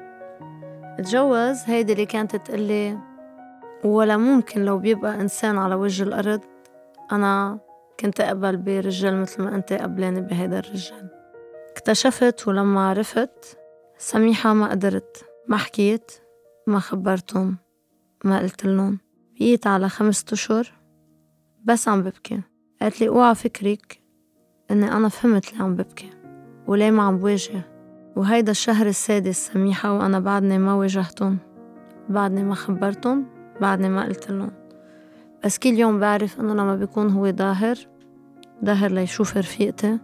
اتجوز 0.99 1.63
هيدي 1.67 1.93
اللي 1.93 2.07
كانت 2.07 2.37
تقلي 2.37 2.99
ولا 3.85 4.17
ممكن 4.17 4.65
لو 4.65 4.79
بيبقى 4.79 5.21
إنسان 5.21 5.59
على 5.59 5.75
وجه 5.75 6.03
الأرض 6.03 6.41
أنا 7.13 7.59
كنت 8.01 8.21
أقبل 8.21 8.57
برجال 8.57 9.21
مثل 9.21 9.43
ما 9.43 9.55
أنت 9.55 9.73
قبلاني 9.73 10.21
بهيدا 10.21 10.59
الرجال. 10.59 11.11
اكتشفت 11.71 12.49
ولما 12.49 12.89
عرفت 12.89 13.59
سميحة 13.99 14.55
ما 14.55 14.71
قدرت 14.71 15.25
ما 15.49 15.57
حكيت 15.57 16.13
ما 16.67 16.79
خبرتهم 16.79 17.57
ما 18.25 18.39
قلت 18.39 18.65
لهم. 18.65 18.99
بقيت 19.35 19.67
على 19.67 19.89
خمسة 19.89 20.25
أشهر 20.33 20.73
بس 21.65 21.89
عم 21.89 22.03
ببكي. 22.03 22.41
قالت 22.83 23.01
لي 23.01 23.09
أوعى 23.09 23.35
فكرك 23.35 24.03
إني 24.71 24.93
أنا 24.93 25.09
فهمت 25.09 25.53
ليه 25.53 25.63
عم 25.63 25.75
ببكي 25.75 26.11
وليه 26.67 26.91
ما 26.91 27.03
عم 27.03 27.19
بواجه 27.19 27.76
وهيدا 28.17 28.51
الشهر 28.51 28.87
السادس 28.87 29.47
سميحة 29.47 29.93
وأنا 29.93 30.21
بعدني 30.21 30.59
ما 30.59 30.75
واجهتن 30.75 31.37
بعدني 32.09 32.45
ما 32.45 32.55
خبرتن 32.55 33.25
بعدني 33.61 33.89
ما 33.89 34.05
قلت 34.05 34.31
لهم. 34.31 34.51
بس 35.45 35.59
كل 35.59 35.69
يوم 35.69 36.01
بعرف 36.01 36.41
إنه 36.41 36.55
لما 36.55 36.77
بيكون 36.77 37.11
هو 37.11 37.33
ظاهر 37.33 37.77
ظاهر 38.65 38.93
ليشوف 38.93 39.37
رفيقتي. 39.37 39.99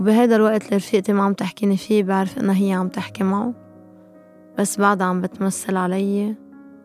وبهيدا 0.00 0.36
الوقت 0.36 0.64
اللي 0.64 0.76
رفيقتي 0.76 1.12
ما 1.12 1.22
عم 1.22 1.32
تحكيني 1.32 1.76
فيه 1.76 2.02
بعرف 2.02 2.38
إنها 2.38 2.56
هي 2.56 2.72
عم 2.72 2.88
تحكي 2.88 3.24
معه. 3.24 3.54
بس 4.58 4.80
بعدها 4.80 5.06
عم 5.06 5.20
بتمثل 5.20 5.76
علي 5.76 6.34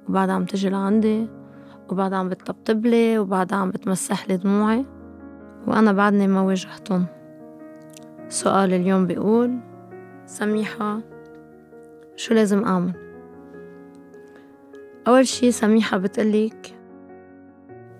وبعدها 0.09 0.35
عم 0.35 0.45
تجي 0.45 0.69
لعندي 0.69 1.27
وبعدها 1.89 2.17
عم 2.17 2.29
بتطبطب 2.29 2.85
لي 2.85 3.19
وبعدها 3.19 3.57
عم 3.57 3.69
بتمسح 3.69 4.29
لي 4.29 4.37
دموعي. 4.37 4.85
وأنا 5.67 5.91
بعدني 5.91 6.27
ما 6.27 6.41
واجهتن 6.41 7.05
سؤال 8.29 8.73
اليوم 8.73 9.07
بيقول 9.07 9.72
سميحة. 10.25 10.99
شو 12.15 12.33
لازم 12.33 12.63
أعمل؟ 12.63 12.93
أول 15.07 15.27
شي 15.27 15.51
سميحة 15.51 15.97
بتقلك 15.97 16.79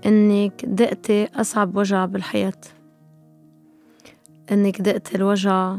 إنك 0.06 0.66
دقتي 0.66 1.28
أصعب 1.36 1.78
وجع 1.78 2.06
بالحياة. 2.06 2.62
إنك 4.52 4.82
دقتي 4.82 5.16
الوجع 5.16 5.78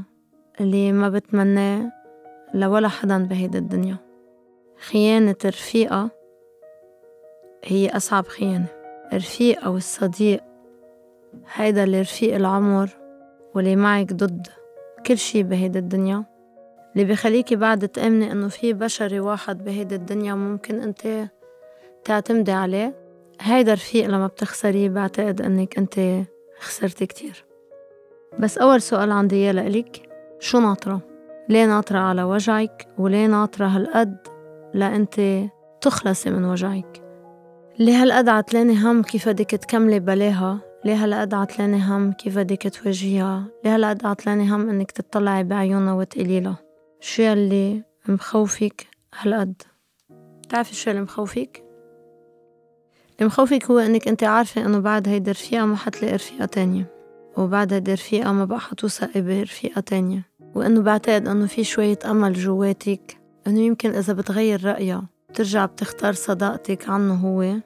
اللي 0.60 0.92
ما 0.92 1.08
بتمناه 1.08 1.92
لولا 2.54 2.88
حدا 2.88 3.24
بهيدي 3.24 3.58
الدنيا. 3.58 3.96
خيانة 4.90 5.36
الرفيقة 5.44 6.10
هي 7.64 7.88
أصعب 7.88 8.26
خيانة. 8.26 8.66
الرفيق 9.12 9.64
أو 9.64 9.76
الصديق 9.76 10.40
هيدا 11.54 11.84
اللي 11.84 12.00
رفيق 12.00 12.34
العمر 12.34 12.90
واللي 13.54 13.76
معك 13.76 14.12
ضد 14.12 14.46
كل 15.06 15.18
شي 15.18 15.42
بهيدي 15.42 15.78
الدنيا. 15.78 16.33
اللي 16.94 17.04
بخليكي 17.04 17.56
بعد 17.56 17.88
تأمني 17.88 18.32
إنه 18.32 18.48
في 18.48 18.72
بشري 18.72 19.20
واحد 19.20 19.64
بهيدي 19.64 19.94
الدنيا 19.94 20.34
ممكن 20.34 20.80
أنت 20.80 21.28
تعتمدي 22.04 22.52
عليه 22.52 22.94
هيدا 23.40 23.74
رفيق 23.74 24.06
لما 24.06 24.26
بتخسريه 24.26 24.88
بعتقد 24.88 25.40
إنك 25.40 25.78
أنت 25.78 26.24
خسرتي 26.60 27.06
كتير. 27.06 27.44
بس 28.38 28.58
أول 28.58 28.82
سؤال 28.82 29.10
عندي 29.10 29.36
إياه 29.36 29.52
لإلك 29.52 30.08
شو 30.40 30.60
ناطرة؟ 30.60 31.00
ليه 31.48 31.66
ناطرة 31.66 31.98
على 31.98 32.22
وجعك؟ 32.22 32.88
وليه 32.98 33.26
ناطرة 33.26 33.66
هالقد 33.66 34.16
لأنت 34.74 35.20
تخلصي 35.80 36.30
من 36.30 36.44
وجعك؟ 36.44 37.02
ليه 37.78 38.02
هالقد 38.02 38.28
عتلاني 38.28 38.82
هم 38.82 39.02
كيف 39.02 39.28
بدك 39.28 39.50
تكملي 39.50 40.00
بلاها؟ 40.00 40.58
ليه 40.84 41.04
هالقد 41.04 41.34
عتلاني 41.34 41.82
هم 41.82 42.12
كيف 42.12 42.38
بدك 42.38 42.68
تواجهيها 42.68 43.44
ليه 43.64 43.74
هالقد 43.74 44.06
عتلاني 44.06 44.50
هم 44.50 44.68
إنك 44.68 44.90
تطلعي 44.90 45.44
بعيونها 45.44 45.94
وتقولي 45.94 46.40
شو 47.04 47.22
يلي 47.22 47.82
مخوفك 48.08 48.86
هالقد. 49.14 49.62
بتعرفي 50.42 50.74
شو 50.74 50.90
اللي 50.90 51.02
مخوفك 51.02 51.64
اللي 53.18 53.26
مخوفك 53.26 53.64
هو 53.64 53.78
إنك 53.78 54.08
أنت 54.08 54.24
عارفة 54.24 54.66
إنه 54.66 54.78
بعد 54.78 55.08
هيدي 55.08 55.30
الرفيقة 55.30 55.66
ما 55.66 55.76
حتلاقي 55.76 56.14
رفيقة 56.14 56.44
تانية 56.44 56.86
وبعد 57.36 57.72
هيدي 57.72 57.92
الرفيقة 57.92 58.32
ما 58.32 58.44
بقى 58.44 58.60
حتوثقي 58.60 59.20
برفيقة 59.20 59.80
تانية. 59.80 60.22
وإنه 60.54 60.82
بعتقد 60.82 61.28
إنه 61.28 61.46
في 61.46 61.64
شوية 61.64 61.98
أمل 62.04 62.32
جواتك 62.32 63.20
إنه 63.46 63.60
يمكن 63.60 63.90
إذا 63.90 64.12
بتغير 64.12 64.64
رأيها 64.64 65.06
بترجع 65.28 65.66
بتختار 65.66 66.12
صداقتك 66.12 66.88
عنه 66.88 67.14
هو 67.14 67.56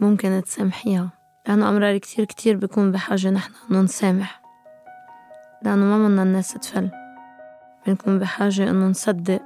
ممكن 0.00 0.42
تسامحيها. 0.44 1.10
لأنه 1.48 1.68
أمرار 1.68 1.98
كتير 1.98 2.24
كتير 2.24 2.56
بكون 2.56 2.92
بحاجة 2.92 3.30
نحن 3.30 3.52
إنه 3.70 3.80
نسامح 3.80 4.42
لأنه 5.62 5.84
ما 5.84 6.08
بدنا 6.08 6.22
الناس 6.22 6.54
تفل. 6.54 6.99
بنكون 7.86 8.18
بحاجة 8.18 8.70
إنه 8.70 8.86
نصدق 8.86 9.42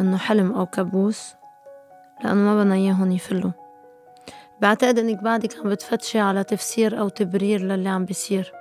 إنه 0.00 0.16
حلم 0.16 0.52
أو 0.52 0.66
كابوس 0.66 1.34
لأنه 2.24 2.40
ما 2.40 2.62
بدنا 2.62 2.74
إياهم 2.74 3.12
يفلوا. 3.12 3.50
بعتقد 4.60 4.98
إنك 4.98 5.22
بعدك 5.22 5.58
عم 5.58 5.68
بتفتشي 5.68 6.18
على 6.18 6.44
تفسير 6.44 7.00
أو 7.00 7.08
تبرير 7.08 7.60
للي 7.60 7.88
عم 7.88 8.04
بيصير. 8.04 8.52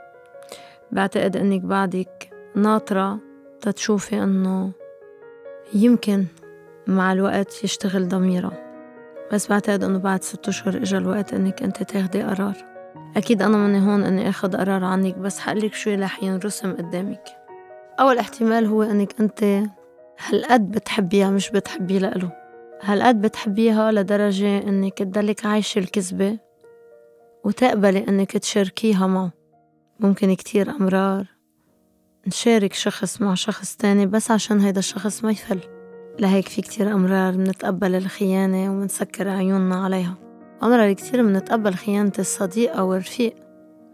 بعتقد 0.92 1.38
إنك 1.38 1.62
بعدك 1.62 2.30
ناطرة 2.56 3.20
تتشوفي 3.62 4.24
إنه 4.24 4.72
يمكن 5.74 6.26
مع 6.88 7.14
الوقت 7.14 7.64
يشتغل 7.64 8.08
ضميرها 8.08 8.68
بس 9.34 9.48
بعتقد 9.48 9.84
إنه 9.84 10.00
بعد 10.00 10.24
ست 10.24 10.48
أشهر 10.48 10.78
إجا 10.78 10.98
الوقت 10.98 11.34
إنك 11.34 11.64
أنت 11.64 11.84
تاخدي 11.84 12.24
قرار. 12.24 12.56
أكيد 13.18 13.42
أنا 13.42 13.58
ماني 13.58 13.80
هون 13.80 14.04
إني 14.04 14.30
آخد 14.30 14.56
قرار 14.56 14.84
عنك 14.84 15.18
بس 15.18 15.40
حقلك 15.40 15.74
شوي 15.74 15.96
رح 15.96 16.24
ينرسم 16.24 16.76
قدامك. 16.76 17.47
أول 18.00 18.18
احتمال 18.18 18.66
هو 18.66 18.84
إنك 18.84 19.20
أنت 19.20 19.64
هالقد 20.20 20.72
بتحبيها 20.72 21.30
مش 21.30 21.50
بتحبي 21.52 22.00
لإله. 22.00 22.32
هالقد 22.82 23.22
بتحبيها 23.22 23.92
لدرجة 23.92 24.58
إنك 24.58 24.98
تضلك 24.98 25.46
عايشة 25.46 25.80
الكذبة 25.80 26.38
وتقبلي 27.44 28.08
إنك 28.08 28.32
تشاركيها 28.32 29.08
معه. 29.08 29.32
ممكن 30.00 30.34
كتير 30.34 30.70
أمرار 30.70 31.26
نشارك 32.28 32.74
شخص 32.74 33.22
مع 33.22 33.34
شخص 33.34 33.76
تاني 33.76 34.06
بس 34.06 34.32
عشان 34.32 34.60
هيدا 34.60 34.80
الشخص 34.80 35.24
ما 35.24 35.32
يفل. 35.32 35.60
لهيك 36.20 36.48
في 36.48 36.62
كتير 36.62 36.94
أمرار 36.94 37.38
منتقبل 37.38 37.96
الخيانة 37.96 38.72
ومنسكر 38.72 39.30
عيوننا 39.30 39.84
عليها. 39.84 40.16
أمرار 40.64 40.94
كتير 40.94 41.24
منتقبل 41.24 41.74
خيانة 41.74 42.14
الصديق 42.20 42.76
أو 42.78 42.94
الرفيق 42.94 43.36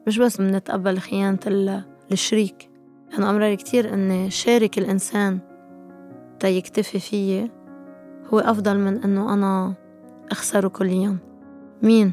مش 0.07 0.17
بس 0.17 0.39
منتقبل 0.39 0.99
خيانة 0.99 1.83
الشريك. 2.11 2.72
لأنه 3.13 3.30
أمرار 3.30 3.56
كتير 3.56 3.93
إني 3.93 4.30
شارك 4.30 4.78
الإنسان 4.78 5.39
تا 6.39 6.47
يكتفي 6.47 6.99
فيي 6.99 7.52
هو 8.34 8.39
أفضل 8.39 8.78
من 8.78 9.04
إنه 9.04 9.34
أنا 9.34 9.73
أخسره 10.32 10.67
كليا 10.67 11.17
مين 11.82 12.12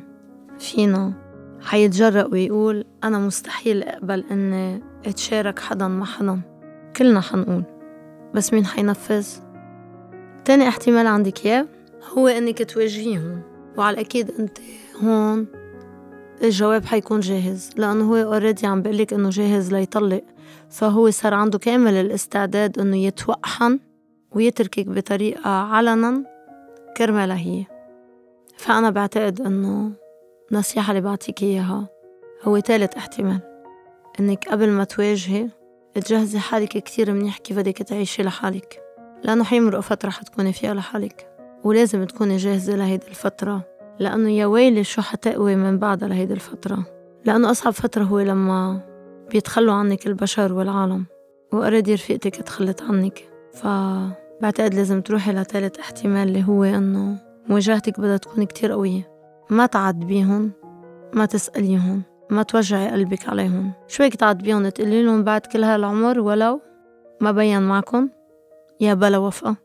فينا 0.58 1.12
حيتجرأ 1.60 2.24
ويقول 2.24 2.84
أنا 3.04 3.18
مستحيل 3.18 3.82
أقبل 3.82 4.24
إني 4.30 4.82
أتشارك 5.06 5.58
حدا 5.58 5.88
مع 5.88 6.06
حدا؟ 6.06 6.40
كلنا 6.96 7.20
حنقول. 7.20 7.62
بس 8.34 8.52
مين 8.52 8.66
حينفذ؟ 8.66 9.28
تاني 10.44 10.68
احتمال 10.68 11.06
عندك 11.06 11.46
إياه 11.46 11.66
هو 12.16 12.28
إنك 12.28 12.62
تواجهيهم. 12.70 13.42
وعلى 13.78 13.94
الأكيد 13.94 14.30
أنت 14.38 14.58
هون 15.02 15.46
الجواب 16.42 16.84
حيكون 16.84 17.20
جاهز 17.20 17.70
لأنه 17.76 18.10
هو 18.10 18.16
اوريدي 18.16 18.66
عم 18.66 18.82
بقلك 18.82 19.12
إنه 19.12 19.30
جاهز 19.30 19.72
ليطلق 19.72 20.22
فهو 20.70 21.10
صار 21.10 21.34
عنده 21.34 21.58
كامل 21.58 21.94
الاستعداد 21.94 22.78
إنه 22.78 22.96
يتوقحن 22.96 23.78
ويتركك 24.32 24.88
بطريقة 24.88 25.50
علنا 25.50 26.24
كرمالها 26.96 27.36
هي 27.36 27.64
فأنا 28.56 28.90
بعتقد 28.90 29.40
إنه 29.40 29.92
النصيحة 30.52 30.90
اللي 30.90 31.00
بعطيك 31.00 31.42
إياها 31.42 31.88
هو 32.42 32.58
تالت 32.58 32.94
احتمال 32.94 33.40
إنك 34.20 34.48
قبل 34.48 34.68
ما 34.70 34.84
تواجهي 34.84 35.48
تجهزي 35.94 36.38
حالك 36.38 36.68
كتير 36.68 37.12
منيح 37.12 37.38
كيف 37.38 37.58
بدك 37.58 37.78
تعيشي 37.78 38.22
لحالك. 38.22 38.82
لأنه 39.24 39.44
حيمرق 39.44 39.80
فترة 39.80 40.10
حتكوني 40.10 40.52
فيها 40.52 40.74
لحالك 40.74 41.26
ولازم 41.64 42.04
تكوني 42.04 42.36
جاهزة 42.36 42.76
لهيدي 42.76 43.08
الفترة 43.08 43.64
لأنه 43.98 44.30
يا 44.30 44.46
ويلي 44.46 44.84
شو 44.84 45.02
حتقوي 45.02 45.56
من 45.56 45.78
بعدها 45.78 46.08
لهيدي 46.08 46.34
الفترة؟ 46.34 46.86
لأنه 47.24 47.50
أصعب 47.50 47.72
فترة 47.72 48.02
هو 48.02 48.20
لما 48.20 48.80
بيتخلوا 49.30 49.74
عنك 49.74 50.06
البشر 50.06 50.52
والعالم 50.52 51.06
وأوريدي 51.52 51.94
رفيقتك 51.94 52.36
تخلت 52.36 52.82
عنك. 52.82 53.30
فبعتقد 53.52 54.74
لازم 54.74 55.00
تروحي 55.00 55.32
لثالث 55.32 55.78
احتمال 55.78 56.28
اللي 56.28 56.44
هو 56.48 56.64
إنه 56.64 57.18
مواجهتك 57.48 58.00
بدها 58.00 58.16
تكون 58.16 58.44
كتير 58.44 58.72
قوية. 58.72 59.10
ما 59.50 59.66
تعاتبيهم 59.66 60.52
ما 61.14 61.26
تسأليهم 61.26 62.02
ما 62.30 62.42
توجعي 62.42 62.90
قلبك 62.90 63.28
عليهم. 63.28 63.72
شوي 63.88 64.10
تعاتبيهم 64.10 64.68
تقولي 64.68 65.02
لهم 65.02 65.24
بعد 65.24 65.40
كل 65.40 65.64
هالعمر 65.64 66.20
ولو 66.20 66.60
ما 67.20 67.32
بين 67.32 67.62
معكم 67.62 68.08
يا 68.80 68.94
بلا 68.94 69.18
وفقة 69.18 69.56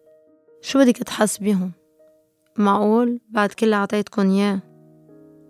شو 0.62 0.80
بدك 0.80 0.97
تحاسبيهم 0.97 1.71
معقول؟ 2.58 3.19
بعد 3.30 3.49
كل 3.49 3.65
اللي 3.65 3.75
عطيتكن 3.75 4.32
ياه 4.32 4.60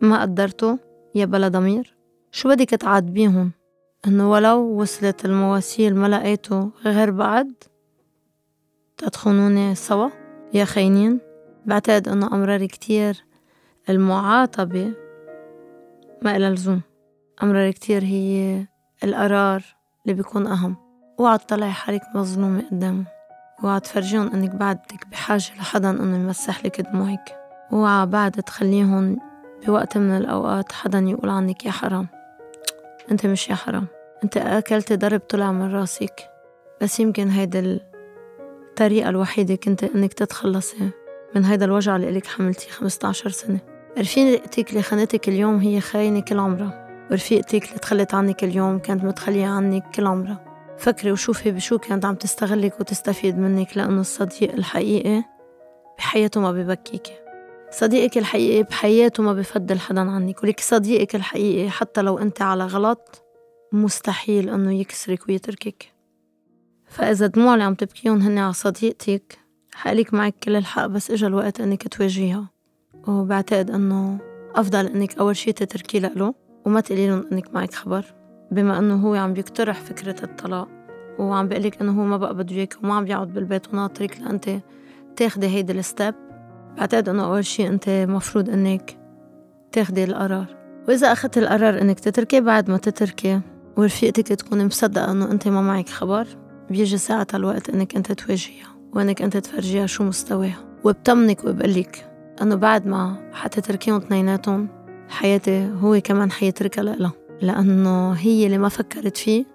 ما 0.01 0.21
قدرته 0.21 0.79
يا 1.15 1.25
بلا 1.25 1.47
ضمير؟ 1.47 1.95
شو 2.31 2.49
بدك 2.49 2.69
تعاتبيهم 2.69 3.51
إنه 4.07 4.31
ولو 4.31 4.81
وصلت 4.81 5.25
المواسيل 5.25 5.95
ما 5.95 6.07
لقيته 6.07 6.71
غير 6.85 7.11
بعد 7.11 7.53
تدخنوني 8.97 9.75
سوا؟ 9.75 10.09
يا 10.53 10.65
خاينين 10.65 11.19
بعتقد 11.65 12.07
إنه 12.07 12.27
أمرار 12.27 12.65
كتير 12.65 13.25
المعاطبة 13.89 14.93
ما 16.21 16.35
إلها 16.35 16.49
لزوم. 16.49 16.81
أمرار 17.43 17.71
كتير 17.71 18.03
هي 18.03 18.65
القرار 19.03 19.63
اللي 20.03 20.13
بيكون 20.13 20.47
أهم. 20.47 20.75
اوعى 21.19 21.37
تطلعي 21.37 21.71
حالك 21.71 22.01
مظلومة 22.15 22.63
قدامه 22.71 23.05
اوعى 23.63 23.79
تفرجيهم 23.79 24.31
إنك 24.33 24.55
بعدك 24.55 25.07
بحاجة 25.11 25.55
لحدا 25.57 25.89
إنه 25.89 26.17
يمسح 26.17 26.65
لك 26.65 26.81
دموعك 26.81 27.37
اوعى 27.73 28.05
بعد 28.05 28.31
تخليهم 28.31 29.19
بوقت 29.67 29.97
من 29.97 30.17
الأوقات 30.17 30.71
حدا 30.71 30.99
يقول 30.99 31.29
عنك 31.29 31.65
يا 31.65 31.71
حرام. 31.71 32.07
انت 33.11 33.25
مش 33.25 33.49
يا 33.49 33.55
حرام. 33.55 33.87
أنت 34.25 34.37
أكلت 34.37 34.93
ضرب 34.93 35.19
طلع 35.19 35.51
من 35.51 35.75
رأسك. 35.75 36.29
بس 36.81 36.99
يمكن 36.99 37.29
هيدا 37.29 37.79
الطريقة 38.69 39.09
الوحيدة 39.09 39.55
كنت 39.55 39.83
إنك 39.83 40.13
تتخلصي 40.13 40.89
من 41.35 41.45
هيدا 41.45 41.65
الوجع 41.65 41.95
اللي 41.95 42.09
إلك 42.09 42.25
حملتيه 42.25 42.69
15 42.71 43.29
سنة. 43.29 43.59
رفيقتك 43.99 44.69
اللي 44.69 44.81
خانتك 44.81 45.29
اليوم 45.29 45.57
هي 45.57 45.81
خاينة 45.81 46.19
كل 46.19 46.39
عمرها 46.39 47.05
ورفيقتك 47.11 47.65
اللي 47.65 47.79
تخلت 47.79 48.13
عنك 48.13 48.43
اليوم 48.43 48.79
كانت 48.79 49.03
متخلية 49.03 49.45
عنك 49.45 49.83
كل 49.95 50.07
عمرها. 50.07 50.45
فكري 50.77 51.11
وشوفي 51.11 51.51
بشو 51.51 51.77
كانت 51.77 52.05
عم 52.05 52.15
تستغلك 52.15 52.79
وتستفيد 52.79 53.37
منك 53.37 53.77
لأنه 53.77 54.01
الصديق 54.01 54.53
الحقيقي 54.53 55.23
بحياته 55.97 56.41
ما 56.41 56.51
ببكيكي. 56.51 57.13
صديقك 57.71 58.17
الحقيقي 58.17 58.63
بحياته 58.63 59.23
ما 59.23 59.33
بفضل 59.33 59.79
حدا 59.79 60.01
عنك 60.01 60.43
ولك 60.43 60.59
صديقك 60.59 61.15
الحقيقي 61.15 61.69
حتى 61.69 62.01
لو 62.01 62.17
أنت 62.17 62.41
على 62.41 62.65
غلط 62.65 63.24
مستحيل 63.75 64.49
أنه 64.49 64.73
يكسرك 64.79 65.27
ويتركك. 65.29 65.91
فإذا 66.85 67.27
دموع 67.27 67.53
اللي 67.53 67.63
عم 67.63 67.73
تبكيهم 67.73 68.21
هن 68.21 68.37
على 68.37 68.53
صديقتك 68.53 69.39
حقلك 69.73 70.13
معك 70.13 70.35
كل 70.43 70.55
الحق 70.55 70.85
بس 70.85 71.11
إجا 71.11 71.27
الوقت 71.27 71.61
إنك 71.61 71.87
تواجهيها 71.87 72.49
وبعتقد 73.07 73.71
إنه 73.71 74.19
أفضل 74.55 74.85
إنك 74.85 75.17
أول 75.17 75.35
شي 75.35 75.51
تتركي 75.51 75.99
له 75.99 76.33
وما 76.65 76.81
تقولي 76.81 77.07
لهم 77.07 77.25
إنك 77.31 77.53
معك 77.53 77.73
خبر 77.73 78.05
بما 78.51 78.79
إنه 78.79 78.95
هو 78.95 79.15
عم 79.15 79.33
بيقترح 79.33 79.81
فكرة 79.81 80.23
الطلاق. 80.23 80.67
وعم 81.19 81.47
بيقلك 81.47 81.81
إنه 81.81 82.01
هو 82.01 82.05
ما 82.05 82.17
بقى 82.17 82.35
بده 82.35 82.55
إياك 82.55 82.75
وما 82.83 82.93
عم 82.93 83.05
بيقعد 83.05 83.33
بالبيت 83.33 83.73
وناطرك 83.73 84.19
لأنت 84.19 84.49
تاخدي 85.15 85.47
هيدي 85.47 85.73
الستيب. 85.73 86.15
بعتقد 86.77 87.09
إنه 87.09 87.25
أول 87.25 87.45
شي 87.45 87.67
أنت 87.67 87.89
مفروض 87.89 88.49
إنك 88.49 88.97
تاخدي 89.71 90.03
القرار. 90.03 90.55
وإذا 90.87 91.11
أخدت 91.11 91.37
القرار 91.37 91.81
إنك 91.81 91.99
تتركي 91.99 92.41
بعد 92.41 92.69
ما 92.69 92.77
تتركي 92.77 93.41
ورفيقتك 93.77 94.27
تكون 94.27 94.65
مصدقة 94.65 95.11
إنه 95.11 95.31
أنت 95.31 95.47
ما 95.47 95.61
معك 95.61 95.89
خبر؟ 95.89 96.27
بيجي 96.69 96.97
ساعتها 96.97 97.37
الوقت 97.37 97.69
إنك 97.69 97.95
أنت 97.95 98.11
تواجهيها 98.11 98.67
وإنك 98.93 99.21
أنت 99.21 99.37
تفرجيها 99.37 99.85
شو 99.85 100.03
مستواها. 100.03 100.57
وبطمنك 100.83 101.43
وبقلك 101.43 102.11
إنه 102.41 102.55
بعد 102.55 102.87
ما 102.87 103.29
حتتركيهم 103.33 103.95
اثنيناتهم 103.95 104.67
حياتي 105.09 105.71
هو 105.81 106.01
كمان 106.03 106.31
حيتركها 106.31 106.83
لإلها. 106.83 107.13
لأنه 107.41 108.11
هي 108.11 108.45
اللي 108.45 108.57
ما 108.57 108.69
فكرت 108.69 109.17
فيه 109.17 109.45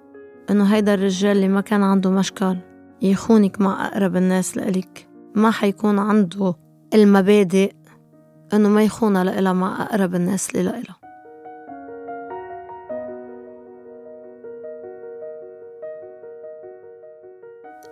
إنه 0.51 0.65
هيدا 0.65 0.95
الرجال 0.95 1.37
اللي 1.37 1.49
ما 1.49 1.61
كان 1.61 1.83
عنده 1.83 2.11
مشكل 2.11 2.57
يخونك 3.03 3.61
مع 3.61 3.87
أقرب 3.87 4.17
الناس 4.17 4.57
لإلك. 4.57 5.09
ما 5.35 5.51
حيكون 5.51 5.99
عنده 5.99 6.55
المبادئ 6.95 7.73
إنه 8.55 8.69
ما 8.69 8.83
يخونها 8.83 9.25
لإلها 9.25 9.53
مع 9.53 9.83
أقرب 9.83 10.15
الناس 10.15 10.51
اللي 10.51 10.63
لإلها. 10.63 11.00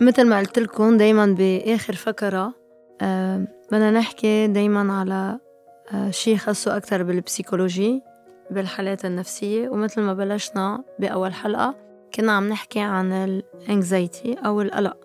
مثل 0.00 0.26
ما 0.26 0.38
قلت 0.38 0.58
لكم 0.58 0.96
دايما 0.96 1.26
بآخر 1.26 1.92
فقرة 1.92 2.54
آه 3.00 3.46
بدنا 3.72 3.90
نحكي 3.90 4.46
دايما 4.46 4.92
على 4.92 5.38
آه 5.92 6.10
شيء 6.10 6.36
خاصه 6.36 6.76
أكتر 6.76 7.02
بال 7.02 7.19
psychology 7.19 8.02
بالحالات 8.50 9.04
النفسية. 9.04 9.68
ومثل 9.68 10.00
ما 10.00 10.14
بلشنا 10.14 10.84
بأول 10.98 11.34
حلقة 11.34 11.74
كنا 12.14 12.32
عم 12.32 12.48
نحكي 12.48 12.80
عن 12.80 13.12
ال 13.12 13.27
anxiety 13.27 14.34
أو 14.46 14.60
القلق. 14.60 14.96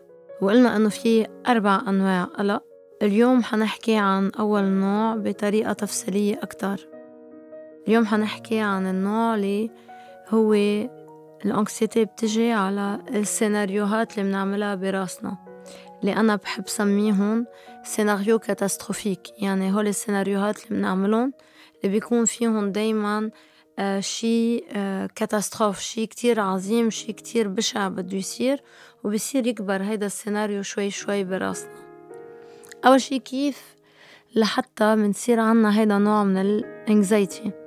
وقلنا 0.41 0.75
إنه 0.75 0.89
في 0.89 1.27
أربع 1.47 1.81
أنواع 1.87 2.23
قلق. 2.23 2.63
اليوم 3.01 3.43
حنحكي 3.43 3.95
عن 3.95 4.31
أول 4.39 4.63
نوع 4.63 5.15
بطريقة 5.15 5.73
تفصيلية 5.73 6.39
أكتر. 6.43 6.87
اليوم 7.87 8.05
حنحكي 8.05 8.59
عن 8.59 8.87
النوع 8.87 9.35
اللي 9.35 9.69
هو 10.29 10.53
ال 11.45 11.53
anxiety 11.53 12.05
بتجي 12.05 12.51
على 12.51 12.99
السيناريوهات 13.09 14.17
اللي 14.17 14.29
بنعملها 14.29 14.75
براسنا. 14.75 15.37
اللي 16.01 16.15
أنا 16.15 16.35
بحب 16.35 16.67
سميهم 16.67 17.45
scénario 17.83 18.39
catastrophique 18.39 19.41
يعني 19.41 19.73
هول 19.73 19.87
السيناريوهات 19.87 20.57
اللي 20.57 20.79
بنعملهم 20.79 21.33
اللي 21.83 21.93
بيكون 21.93 22.25
فيهم 22.25 22.71
دايما 22.71 23.31
آه 23.79 23.99
شي 23.99 24.63
آه 24.71 25.09
catastrophe 25.15 25.79
شي 25.79 26.05
كتير 26.05 26.39
عظيم 26.39 26.89
شي 26.89 27.13
كتير 27.13 27.47
بشع 27.47 27.87
بده 27.87 28.17
يصير 28.17 28.61
وبصير 29.03 29.47
يكبر 29.47 29.83
هيدا 29.83 30.05
السيناريو 30.05 30.61
شوي 30.61 30.89
شوي 30.89 31.23
براسنا. 31.23 31.71
أول 32.85 33.01
شي 33.01 33.19
كيف 33.19 33.75
لحتى 34.35 34.95
منصير 34.95 35.39
عنا 35.39 35.79
هيدا 35.79 35.97
نوع 35.97 36.23
من 36.23 36.37
ال 36.37 36.53
anxiety 36.53 37.62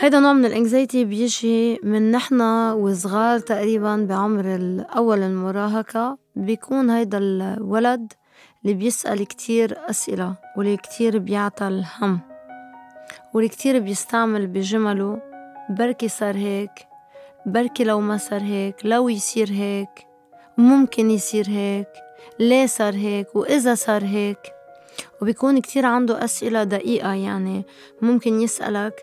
هيدا 0.00 0.20
نوع 0.20 0.32
من 0.32 0.44
ال 0.44 0.52
anxiety 0.52 1.04
بيجي 1.04 1.80
من 1.82 2.10
نحنا 2.10 2.72
وصغار 2.72 3.38
تقريبا 3.38 3.96
بعمر 3.96 4.44
أول 4.96 5.22
المراهقة. 5.22 6.18
بيكون 6.36 6.90
هيدا 6.90 7.18
الولد 7.18 8.12
اللي 8.62 8.74
بيسأل 8.74 9.26
كتير 9.26 9.78
أسئلة 9.90 10.34
واللي 10.56 10.76
كتير 10.76 11.18
بيعطى 11.18 11.68
الهم 11.68 12.20
واللي 13.34 13.48
كتير 13.48 13.78
بيستعمل 13.78 14.46
بجمله. 14.46 15.20
بركي 15.70 16.08
صار 16.08 16.36
هيك 16.36 16.70
بركي 17.46 17.84
لو 17.84 18.00
ما 18.00 18.16
صار 18.16 18.40
هيك 18.40 18.76
لو 18.84 19.08
يصير 19.08 19.48
هيك 19.50 20.06
ممكن 20.58 21.10
يصير 21.10 21.48
هيك 21.48 21.88
ليه 22.38 22.66
صار 22.66 22.94
هيك 22.94 23.36
وإذا 23.36 23.74
صار 23.74 24.04
هيك. 24.04 24.38
وبيكون 25.22 25.60
كتير 25.60 25.86
عنده 25.86 26.24
أسئلة 26.24 26.64
دقيقة 26.64 27.14
يعني 27.14 27.64
ممكن 28.02 28.40
يسألك 28.40 28.94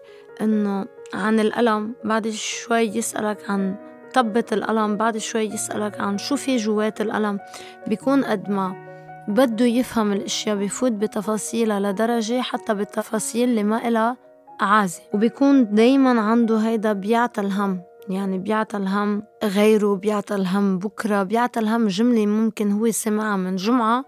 إنه 0.42 0.86
عن 1.14 1.40
الألم 1.40 1.94
بعد 2.04 2.30
شوي 2.30 2.82
يسألك 2.82 3.50
عن 3.50 3.76
طبة 4.14 4.46
الألم 4.52 4.98
بعد 4.98 5.18
شوي 5.18 5.44
يسألك 5.44 6.00
عن 6.00 6.18
شو 6.18 6.36
في 6.36 6.58
جوات 6.58 7.02
الألم. 7.02 7.40
بيكون 7.88 8.24
قد 8.24 8.50
ما 8.50 8.86
بده 9.28 9.66
يفهم 9.66 10.12
الأشياء 10.12 10.56
بفوت 10.56 10.92
بتفاصيلها 10.92 11.80
لدرجة 11.80 12.42
حتى 12.42 12.74
بالتفاصيل 12.74 13.50
اللي 13.50 13.64
ما 13.64 13.88
إلها 13.88 14.18
عازة. 14.60 15.02
وبيكون 15.14 15.76
دايما 15.76 16.22
عنده 16.22 16.58
هيدا 16.58 16.94
بيعطى 16.94 17.42
الهم 17.42 17.82
يعني 18.10 18.38
بيعطى 18.38 18.78
الهم 18.78 19.24
غيره 19.44 19.96
بيعطى 19.96 20.36
الهم 20.36 20.80
بكرة 20.80 21.24
بيعطى 21.24 21.60
الهم 21.60 21.88
جملة 21.88 22.26
ممكن 22.26 22.72
هو 22.72 22.92
سمعها 22.92 23.38
من 23.38 23.56
جمعة. 23.56 24.06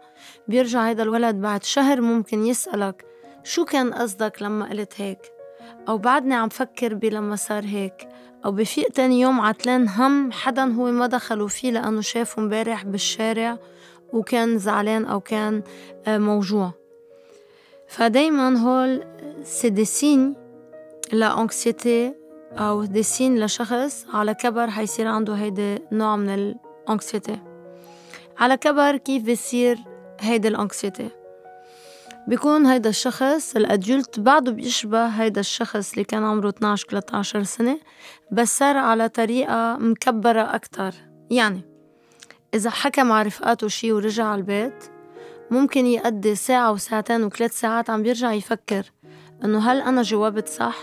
بيرجع 0.47 0.87
هيدا 0.87 1.03
الولد 1.03 1.35
بعد 1.35 1.63
شهر 1.63 2.01
ممكن 2.01 2.45
يسألك 2.45 3.05
شو 3.43 3.65
كان 3.65 3.93
قصدك 3.93 4.41
لما 4.41 4.69
قلت 4.69 5.01
هيك؟ 5.01 5.36
أو 5.89 5.97
بعدني 5.97 6.35
عم 6.35 6.49
فكر 6.49 6.93
بلما 6.93 7.35
صار 7.35 7.63
هيك. 7.63 8.07
أو 8.45 8.51
بفيق 8.51 8.89
تاني 8.89 9.19
يوم 9.19 9.41
عتلان 9.41 9.87
هم 9.87 10.31
حدا 10.31 10.63
هو 10.63 10.91
ما 10.91 11.07
دخلوا 11.07 11.47
فيه 11.47 11.71
لأنه 11.71 12.01
شافه 12.01 12.41
مبارح 12.41 12.85
بالشارع 12.85 13.57
وكان 14.13 14.57
زعلان 14.57 15.05
أو 15.05 15.19
كان 15.19 15.61
آه، 16.07 16.17
موجوع. 16.17 16.71
فدايما 17.87 18.59
هول 18.59 19.03
سي 19.43 19.69
دي 19.69 19.85
سين 19.85 20.35
لأنكسيتي 21.11 22.13
أو 22.57 22.85
دي 22.85 23.03
سين 23.03 23.45
لشخص 23.45 24.05
على 24.13 24.33
كبر 24.33 24.69
حيصير 24.69 25.07
عنده 25.07 25.33
هيدا 25.33 25.79
نوع 25.91 26.15
من 26.15 26.29
الأنكسيتي 26.29 27.39
على 28.37 28.57
كبر 28.57 28.97
كيف 28.97 29.23
بيصير 29.23 29.77
هيدا 30.19 30.49
الأنكسيتي 30.49 31.09
بيكون 32.27 32.65
هيدا 32.65 32.89
الشخص 32.89 33.55
الأدولت 33.55 34.19
بعده 34.19 34.51
بيشبه 34.51 35.07
هيدا 35.07 35.39
الشخص 35.39 35.91
اللي 35.91 36.03
كان 36.03 36.23
عمره 36.23 36.49
12 36.49 36.87
13 36.89 37.43
سنة 37.43 37.79
بس 38.31 38.57
صار 38.57 38.77
على 38.77 39.09
طريقة 39.09 39.77
مكبرة 39.77 40.41
أكتر 40.41 40.93
يعني 41.31 41.61
إذا 42.53 42.69
حكى 42.69 43.03
مع 43.03 43.21
رفقاته 43.21 43.67
شي 43.67 43.91
ورجع 43.91 44.25
على 44.25 44.39
البيت 44.39 44.83
ممكن 45.51 45.85
يقضي 45.85 46.35
ساعة 46.35 46.71
وساعتين 46.71 47.23
وثلاث 47.23 47.59
ساعات 47.59 47.89
عم 47.89 48.03
بيرجع 48.03 48.33
يفكر 48.33 48.91
إنه 49.43 49.71
هل 49.71 49.81
أنا 49.81 50.01
جاوبت 50.01 50.47
صح؟ 50.47 50.77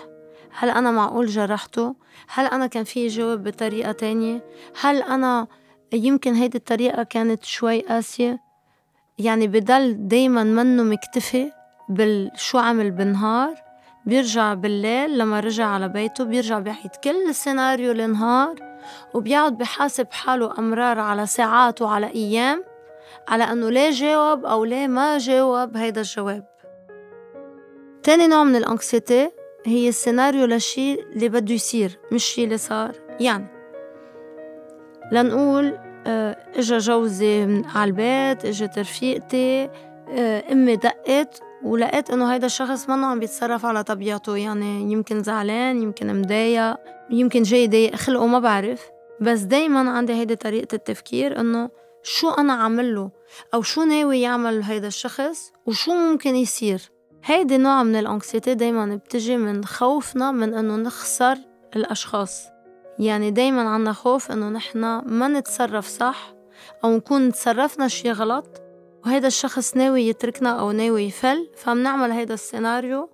هل 0.51 0.71
أنا 0.71 0.91
معقول 0.91 1.27
جرحته؟ 1.27 1.97
هل 2.29 2.47
أنا 2.47 2.67
كان 2.67 2.85
في 2.85 3.07
جاوب 3.07 3.43
بطريقة 3.43 3.93
تانية؟ 3.93 4.45
هل 4.81 5.03
أنا 5.03 5.47
يمكن 5.93 6.35
هيدي 6.35 6.59
الطريقة 6.59 7.03
كانت 7.03 7.45
شوي 7.45 7.81
قاسية؟ 7.81 8.44
يعني 9.19 9.47
بضل 9.47 10.09
دايما 10.09 10.45
منه 10.45 10.83
مكتفي 10.83 11.53
بالشو 11.89 12.59
عمل 12.59 12.91
بالنهار 12.91 13.55
بيرجع 14.07 14.55
بالليل 14.55 15.19
لما 15.19 15.41
رجع 15.41 15.67
على 15.67 15.89
بيته 15.89 16.25
بيرجع 16.25 16.59
بيعيد 16.59 16.91
كل 17.05 17.29
السيناريو 17.29 17.93
النهار 17.93 18.55
وبيقعد 19.15 19.59
بحاسب 19.59 20.07
حاله 20.13 20.59
أمرار 20.59 20.99
على 20.99 21.27
ساعات 21.27 21.83
وعلى 21.83 22.07
أيام 22.07 22.65
على 23.29 23.45
أنه 23.45 23.71
ليه 23.71 23.91
جاوب 23.91 24.45
أو 24.45 24.65
ليه 24.65 24.87
ما 24.87 25.19
جاوب 25.19 25.77
هيدا 25.77 26.01
الجواب. 26.01 26.45
تاني 28.03 28.27
نوع 28.27 28.45
من 28.45 28.57
الأنكسيتي 28.57 29.31
هي 29.67 29.89
السيناريو 29.89 30.47
لشي 30.47 30.95
اللي 30.95 31.29
بده 31.29 31.55
يصير 31.55 31.99
مش 32.13 32.25
شي 32.25 32.45
اللي 32.45 32.59
صار. 32.59 32.93
يعني 33.21 33.47
لنقول 35.13 35.79
إجا 36.07 36.79
جوزي 36.79 37.63
على 37.75 37.89
البيت 37.89 38.45
اجت 38.45 38.79
رفيقتي 38.79 39.71
آه، 40.09 40.53
أمي 40.53 40.77
دقت 40.77 41.43
ولقيت 41.63 42.11
إنه 42.11 42.33
هيدا 42.33 42.47
الشخص 42.47 42.89
منه 42.89 43.07
عم 43.07 43.21
بيتصرف 43.21 43.67
على 43.67 43.85
طبيعته 43.85 44.37
يعني 44.37 44.93
يمكن 44.93 45.23
زعلان 45.23 45.83
يمكن 45.83 46.21
مضايق 46.21 46.77
يمكن 47.11 47.43
جاي 47.43 47.65
يضايق 47.65 47.97
خلقه 47.97 48.27
ما 48.27 48.39
بعرف. 48.39 48.91
بس 49.21 49.41
دايما 49.41 49.91
عندي 49.91 50.13
هيدي 50.13 50.37
طريقة 50.37 50.75
التفكير 50.75 51.41
إنه 51.41 51.71
شو 52.03 52.31
أنا 52.31 52.53
عمله 52.53 53.11
أو 53.55 53.63
شو 53.63 53.83
ناوي 53.83 54.21
يعمل 54.21 54.63
هيدا 54.63 54.87
الشخص 54.87 55.53
وشو 55.67 55.95
ممكن 55.95 56.37
يصير. 56.37 56.91
هيدي 57.25 57.57
نوع 57.57 57.83
من 57.83 57.97
الأنكسيتي 57.97 58.55
دايما 58.55 58.97
بتجي 58.97 59.37
من 59.37 59.65
خوفنا 59.65 60.31
من 60.31 60.55
إنه 60.55 60.77
نخسر 60.77 61.39
الأشخاص. 61.77 62.54
يعني 62.99 63.31
دايما 63.31 63.69
عنا 63.69 63.93
خوف 63.93 64.33
إنه 64.33 64.49
نحن 64.49 64.79
ما 65.07 65.29
نتصرف 65.29 65.87
صح 65.87 66.35
أو 66.85 66.97
نكون 66.97 67.33
تصرفنا 67.33 67.89
شي 67.89 68.13
غلط 68.13 68.63
وهيدا 69.05 69.27
الشخص 69.27 69.77
ناوي 69.77 70.03
يتركنا 70.09 70.61
أو 70.61 70.73
ناوي 70.73 71.03
يفل 71.03 71.51
فمنعمل 71.57 72.11
هيدا 72.11 72.35
السيناريو 72.35 73.11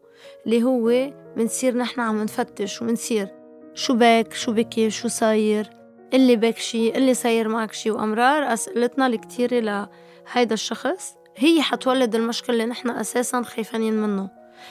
اللي 0.47 0.63
هو 0.63 1.13
منصير 1.37 1.77
نحن 1.77 2.01
عم 2.01 2.23
نفتش 2.23 2.83
ومنصير 2.83 3.29
شو 3.75 3.95
بك 3.95 4.33
شو 4.33 4.53
بكي 4.53 4.91
شو 4.91 5.09
صاير 5.09 5.71
اللي 6.15 6.37
بك 6.37 6.57
شي 6.57 6.97
اللي 6.97 7.15
صاير 7.15 7.49
معك 7.49 7.73
شي 7.73 7.91
وأمرار 7.91 8.53
أسئلتنا 8.53 9.07
الكتيرة 9.07 9.61
لهيدا 9.61 10.55
الشخص 10.55 11.15
هي 11.37 11.63
حتولد 11.63 12.15
المشكلة 12.15 12.55
اللي 12.57 12.67
نحن 12.67 12.91
أساسا 12.91 13.43
خايفانين 13.43 13.95
منه. 14.03 14.31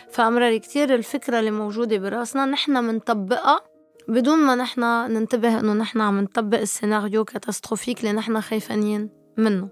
فأمرار 0.10 0.57
كتير 0.57 0.95
الفكرة 0.95 1.39
اللي 1.39 1.51
موجودة 1.51 1.97
براسنا 1.97 2.45
نحن 2.45 2.72
منطبقها 2.84 3.62
بدون 4.10 4.38
ما 4.39 4.55
نحن 4.55 4.82
ننتبه 4.82 5.60
إنه 5.60 5.74
نحن 5.74 6.01
عم 6.01 6.20
نطبق 6.20 6.60
ال 6.60 6.67
scénario 6.67 7.26
catastrophique 7.26 7.99
اللي 7.99 8.12
نحن 8.12 8.41
خايفين 8.41 9.10
منه. 9.38 9.70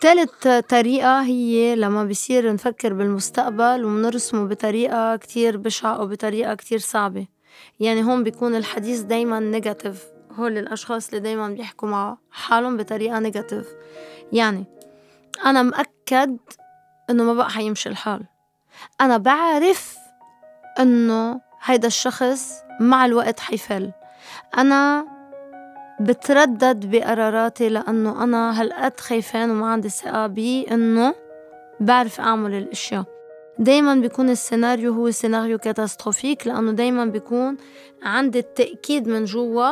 تالت 0.00 0.48
طريقة 0.68 1.22
هي 1.22 1.76
لما 1.76 2.04
بصير 2.04 2.52
نفكر 2.52 2.92
بالمستقبل 2.92 3.84
ومنرسمه 3.84 4.44
بطريقة 4.44 5.16
كتير 5.16 5.56
بشعة 5.56 5.94
أو 5.94 6.06
بطريقة 6.06 6.54
كتير 6.54 6.78
صعبة. 6.78 7.26
يعني 7.80 8.04
هون 8.04 8.24
بيكون 8.24 8.54
الحديث 8.54 9.00
دايما 9.00 9.40
negative 9.40 10.04
هول 10.32 10.58
الأشخاص 10.58 11.08
اللي 11.08 11.20
دايما 11.20 11.48
بيحكوا 11.48 11.88
مع 11.88 12.18
حالهم 12.30 12.76
بطريقة 12.76 13.18
negative 13.18 13.66
يعني 14.32 14.64
أنا 15.44 15.62
مأكد 15.62 16.36
إنه 17.10 17.24
ما 17.24 17.34
بقى 17.34 17.50
حيمشي 17.50 17.88
الحال. 17.88 18.24
أنا 19.00 19.16
بعرف 19.16 19.96
إنه 20.80 21.40
هيدا 21.64 21.86
الشخص 21.86 22.54
مع 22.80 23.06
الوقت 23.06 23.40
حيفل. 23.40 23.90
أنا 24.58 25.06
بتردد 26.00 26.90
بقراراتي 26.90 27.68
لأنه 27.68 28.24
أنا 28.24 28.60
هالقد 28.60 29.00
خايفان 29.00 29.50
وما 29.50 29.66
عندي 29.66 29.88
ثقة 29.88 30.26
بي 30.26 30.66
إنه 30.70 31.14
بعرف 31.80 32.20
أعمل 32.20 32.54
الأشياء. 32.54 33.04
دايما 33.58 33.94
بيكون 33.94 34.30
السيناريو 34.30 34.92
هو 34.92 35.10
سيناريو 35.10 35.58
catastrophic 35.58 36.46
لأنه 36.46 36.72
دايما 36.72 37.04
بيكون 37.04 37.56
عندي 38.02 38.38
التأكيد 38.38 39.08
من 39.08 39.24
جوا 39.24 39.70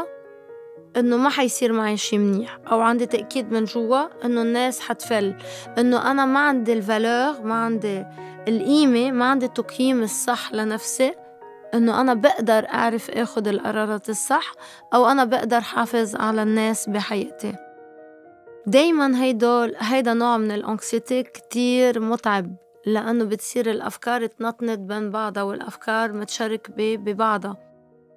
إنه 0.97 1.17
ما 1.17 1.29
حيصير 1.29 1.73
معي 1.73 1.97
شي 1.97 2.19
منيح 2.19 2.59
أو 2.71 2.81
عندي 2.81 3.07
تأكيد 3.07 3.53
من 3.53 3.65
جوا 3.65 4.25
إنه 4.25 4.43
الناس 4.43 4.81
حتفل. 4.81 5.35
إنه 5.79 6.11
أنا 6.11 6.25
ما 6.25 6.41
عندي 6.41 6.73
الفالور 6.73 7.43
ما 7.43 7.55
عندي 7.55 8.05
القيمة 8.49 9.11
ما 9.11 9.25
عندي 9.25 9.47
التقييم 9.47 10.03
الصح 10.03 10.53
لنفسي. 10.53 11.15
إنه 11.75 12.01
أنا 12.01 12.15
بقدر 12.15 12.69
أعرف 12.69 13.11
آخد 13.11 13.49
القرارات 13.49 14.09
الصح 14.11 14.53
أو 14.95 15.07
أنا 15.07 15.25
بقدر 15.25 15.61
حافظ 15.61 16.17
على 16.17 16.43
الناس 16.43 16.89
بحياتي. 16.89 17.55
دايما 18.67 19.23
هيدول 19.23 19.75
هيدا 19.79 20.15
نوع 20.15 20.37
من 20.37 20.51
الأنكسيتي 20.51 21.23
كتير 21.23 22.01
متعب 22.01 22.57
لأنه 22.87 23.25
بتصير 23.25 23.71
الأفكار 23.71 24.27
تنطنط 24.27 24.79
بين 24.79 25.11
بعضها 25.11 25.43
والأفكار 25.43 26.13
متشاركة 26.13 26.73
ببعضها. 26.77 27.57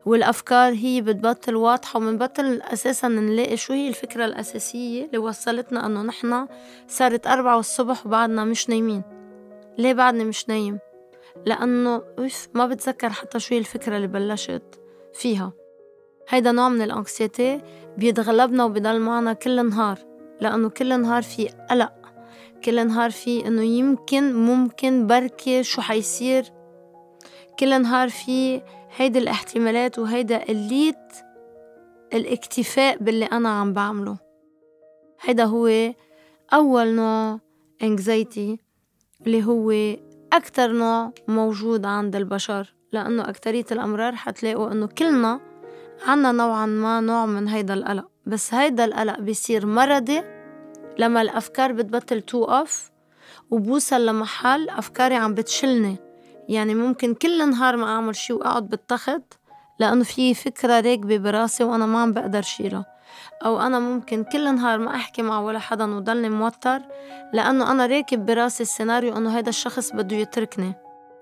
والأفكار 0.06 0.74
هي 0.74 1.02
بتبطل 1.02 1.56
واضحة 1.56 1.98
ومنبطل 1.98 2.62
أساسا 2.62 3.08
نلاقي 3.08 3.58
شو 3.58 3.74
هي 3.74 3.88
الفكرة 3.88 4.26
الأساسية 4.26 5.06
اللي 5.06 5.18
وصلتنا 5.18 5.86
إنه 5.86 6.02
نحنا 6.02 6.48
صارت 6.88 7.28
أربعة 7.28 7.60
الصبح 7.60 8.06
وبعدنا 8.06 8.46
مش 8.46 8.70
نايمين. 8.70 9.04
ليه 9.78 9.94
بعدني 9.94 10.24
مش 10.24 10.50
نايم؟ 10.50 10.80
لأنه 11.46 12.04
أوف 12.20 12.48
ما 12.54 12.66
بتذكر 12.68 13.10
حتى 13.10 13.40
شو 13.40 13.54
هي 13.54 13.60
الفكرة 13.60 13.96
اللي 13.96 14.08
بلشت 14.08 14.82
فيها. 15.14 15.54
هيدا 16.30 16.52
نوع 16.52 16.70
من 16.70 16.82
الأنكسيتي 16.82 17.62
بيتغلبنا 17.98 18.64
وبيضل 18.64 19.00
معنا 19.00 19.34
كل 19.34 19.70
نهار 19.70 20.00
لأنه 20.42 20.70
كل 20.70 21.02
نهار 21.02 21.22
في 21.22 21.50
قلق 21.70 21.94
كل 22.66 22.88
نهار 22.88 23.12
في 23.12 23.48
إنه 23.48 23.64
يمكن 23.64 24.34
ممكن 24.34 25.08
بركي 25.08 25.64
شو 25.64 25.82
حيصير. 25.82 26.46
كل 27.60 27.82
نهار 27.82 28.10
في 28.10 28.62
هيدي 28.96 29.20
الاحتمالات 29.20 30.00
وهيدا 30.00 30.44
قليت 30.44 31.14
الاكتفاء 32.14 32.98
باللي 32.98 33.26
أنا 33.26 33.50
عم 33.50 33.74
بعمله. 33.74 34.18
هيدا 35.22 35.44
هو 35.44 35.94
أول 36.54 36.88
نوع 36.96 37.40
anxiety 37.84 38.58
اللي 39.28 39.44
هو 39.46 39.72
أكتر 40.34 40.72
نوع 40.72 41.12
موجود 41.28 41.86
عند 41.86 42.16
البشر 42.16 42.74
لأنه 42.92 43.30
أكترية 43.30 43.66
الأمرار 43.72 44.16
حتلاقوا 44.16 44.72
إنه 44.72 44.88
كلنا 44.88 45.40
عنا 46.08 46.32
نوعا 46.32 46.66
ما 46.66 47.00
نوع 47.00 47.26
من 47.26 47.48
هيدا 47.48 47.74
القلق. 47.74 48.08
بس 48.26 48.54
هيدا 48.54 48.86
القلق 48.86 49.20
بيصير 49.20 49.66
مرضي 49.66 50.24
لما 51.00 51.22
الأفكار 51.22 51.72
بتبطل 51.72 52.22
توقف 52.22 52.92
وبوصل 53.52 54.06
لمحل 54.06 54.70
أفكاري 54.70 55.16
عم 55.16 55.34
بتشلني. 55.34 55.98
يعني 56.50 56.76
ممكن 56.76 57.14
كل 57.14 57.50
نهار 57.50 57.78
ما 57.78 57.88
أعمل 57.88 58.16
شي 58.16 58.34
وأقعد 58.34 58.70
بالتخت 58.70 59.34
لأنه 59.80 60.04
في 60.04 60.34
فكرة 60.34 60.80
راكبة 60.80 61.18
براسي 61.18 61.64
وأنا 61.64 61.86
ما 61.86 62.02
عم 62.02 62.14
بقدر 62.14 62.42
شيلها. 62.42 62.86
أو 63.46 63.62
أنا 63.62 63.80
ممكن 63.80 64.24
كل 64.24 64.56
نهار 64.56 64.80
ما 64.80 64.96
أحكي 64.96 65.22
مع 65.22 65.40
ولا 65.40 65.60
حدا 65.60 65.96
وضلني 65.96 66.30
موتر 66.30 66.82
لأنه 67.34 67.72
أنا 67.72 67.86
راكب 67.86 68.26
براسي 68.26 68.64
السيناريو 68.64 69.18
إنه 69.18 69.38
هيدا 69.38 69.50
الشخص 69.50 69.92
بده 69.92 70.16
يتركني. 70.16 70.74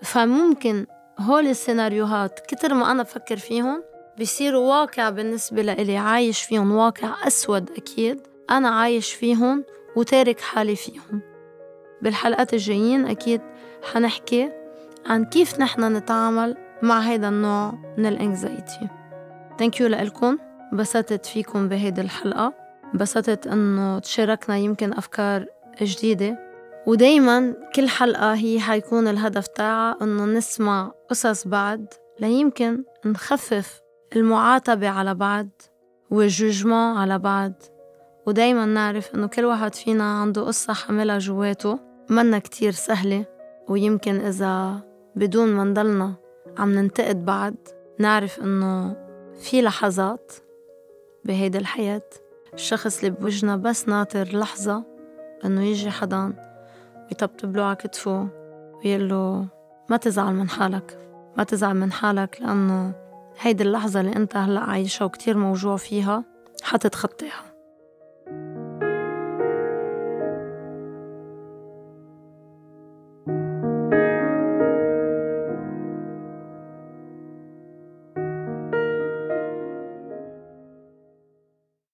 فممكن 0.02 0.86
هول 1.18 1.46
السيناريوهات 1.46 2.40
كتر 2.40 2.74
ما 2.74 2.90
أنا 2.90 3.02
بفكر 3.02 3.36
فيهم 3.36 3.82
بيصيروا 4.18 4.68
واقع 4.68 5.10
بالنسبة 5.10 5.62
لإلي 5.62 5.96
عايش 5.96 6.42
فيهم 6.42 6.72
واقع 6.72 7.26
أسود 7.26 7.70
أكيد. 7.70 8.20
أنا 8.50 8.68
عايش 8.68 9.12
فيهم 9.12 9.64
وتارك 9.96 10.40
حالي 10.40 10.76
فيهم. 10.76 11.20
بالحلقات 12.02 12.54
الجايين 12.54 13.06
أكيد 13.06 13.40
حنحكي 13.92 14.52
عن 15.06 15.24
كيف 15.24 15.60
نحن 15.60 15.96
نتعامل 15.96 16.56
مع 16.82 17.00
هيدا 17.00 17.28
النوع 17.28 17.72
من 17.98 18.06
ال 18.06 18.15
anxiety. 18.15 18.88
thank 19.58 19.80
you 19.80 19.88
لكم 19.88 20.38
انبسطت 20.72 21.26
فيكم 21.26 21.68
بهيدي 21.68 22.00
الحلقة. 22.00 22.54
انبسطت 22.94 23.46
انه 23.46 23.98
تشاركنا 23.98 24.56
يمكن 24.56 24.92
افكار 24.92 25.46
جديدة. 25.82 26.38
ودايما 26.86 27.54
كل 27.74 27.88
حلقة 27.88 28.34
هي 28.34 28.60
حيكون 28.60 29.08
الهدف 29.08 29.46
تاعها 29.46 29.96
انه 30.02 30.24
نسمع 30.24 30.92
قصص 31.10 31.46
بعض 31.46 31.80
ليمكن 32.20 32.84
نخفف 33.04 33.80
المعاتبة 34.16 34.88
على 34.88 35.14
بعض 35.14 35.48
والجوجمون 36.10 36.96
على 36.96 37.18
بعض. 37.18 37.52
ودايما 38.26 38.66
نعرف 38.66 39.14
انه 39.14 39.26
كل 39.26 39.44
واحد 39.44 39.74
فينا 39.74 40.20
عنده 40.20 40.42
قصة 40.42 40.72
حاملها 40.72 41.18
جواته 41.18 41.78
منا 42.10 42.38
كتير 42.38 42.72
سهلة. 42.72 43.24
ويمكن 43.68 44.20
إذا 44.20 44.80
بدون 45.16 45.48
ما 45.48 45.64
نضلنا 45.64 46.14
عم 46.58 46.74
ننتقد 46.74 47.24
بعض 47.24 47.54
نعرف 47.98 48.40
إنه 48.40 48.96
في 49.40 49.62
لحظات 49.62 50.32
بهيدي 51.24 51.58
الحياة. 51.58 52.02
الشخص 52.54 52.98
اللي 52.98 53.10
بوجهنا 53.10 53.56
بس 53.56 53.88
ناطر 53.88 54.38
لحظة 54.38 54.84
إنه 55.44 55.64
يجي 55.64 55.90
حدا 55.90 56.32
ويطبطب 57.06 57.56
له 57.56 57.62
على 57.64 57.76
كتفه 57.76 58.28
ويقول 58.74 59.08
له 59.08 59.46
ما 59.90 59.96
تزعل 59.96 60.34
من 60.34 60.48
حالك 60.48 60.98
ما 61.36 61.44
تزعل 61.44 61.74
من 61.74 61.92
حالك 61.92 62.38
لأنه 62.40 62.92
هيدي 63.40 63.62
اللحظة 63.62 64.00
اللي 64.00 64.16
أنت 64.16 64.36
هلأ 64.36 64.60
عايشها 64.60 65.04
وكتير 65.04 65.36
موجوع 65.36 65.76
فيها 65.76 66.24
حتتخطيها. 66.62 67.49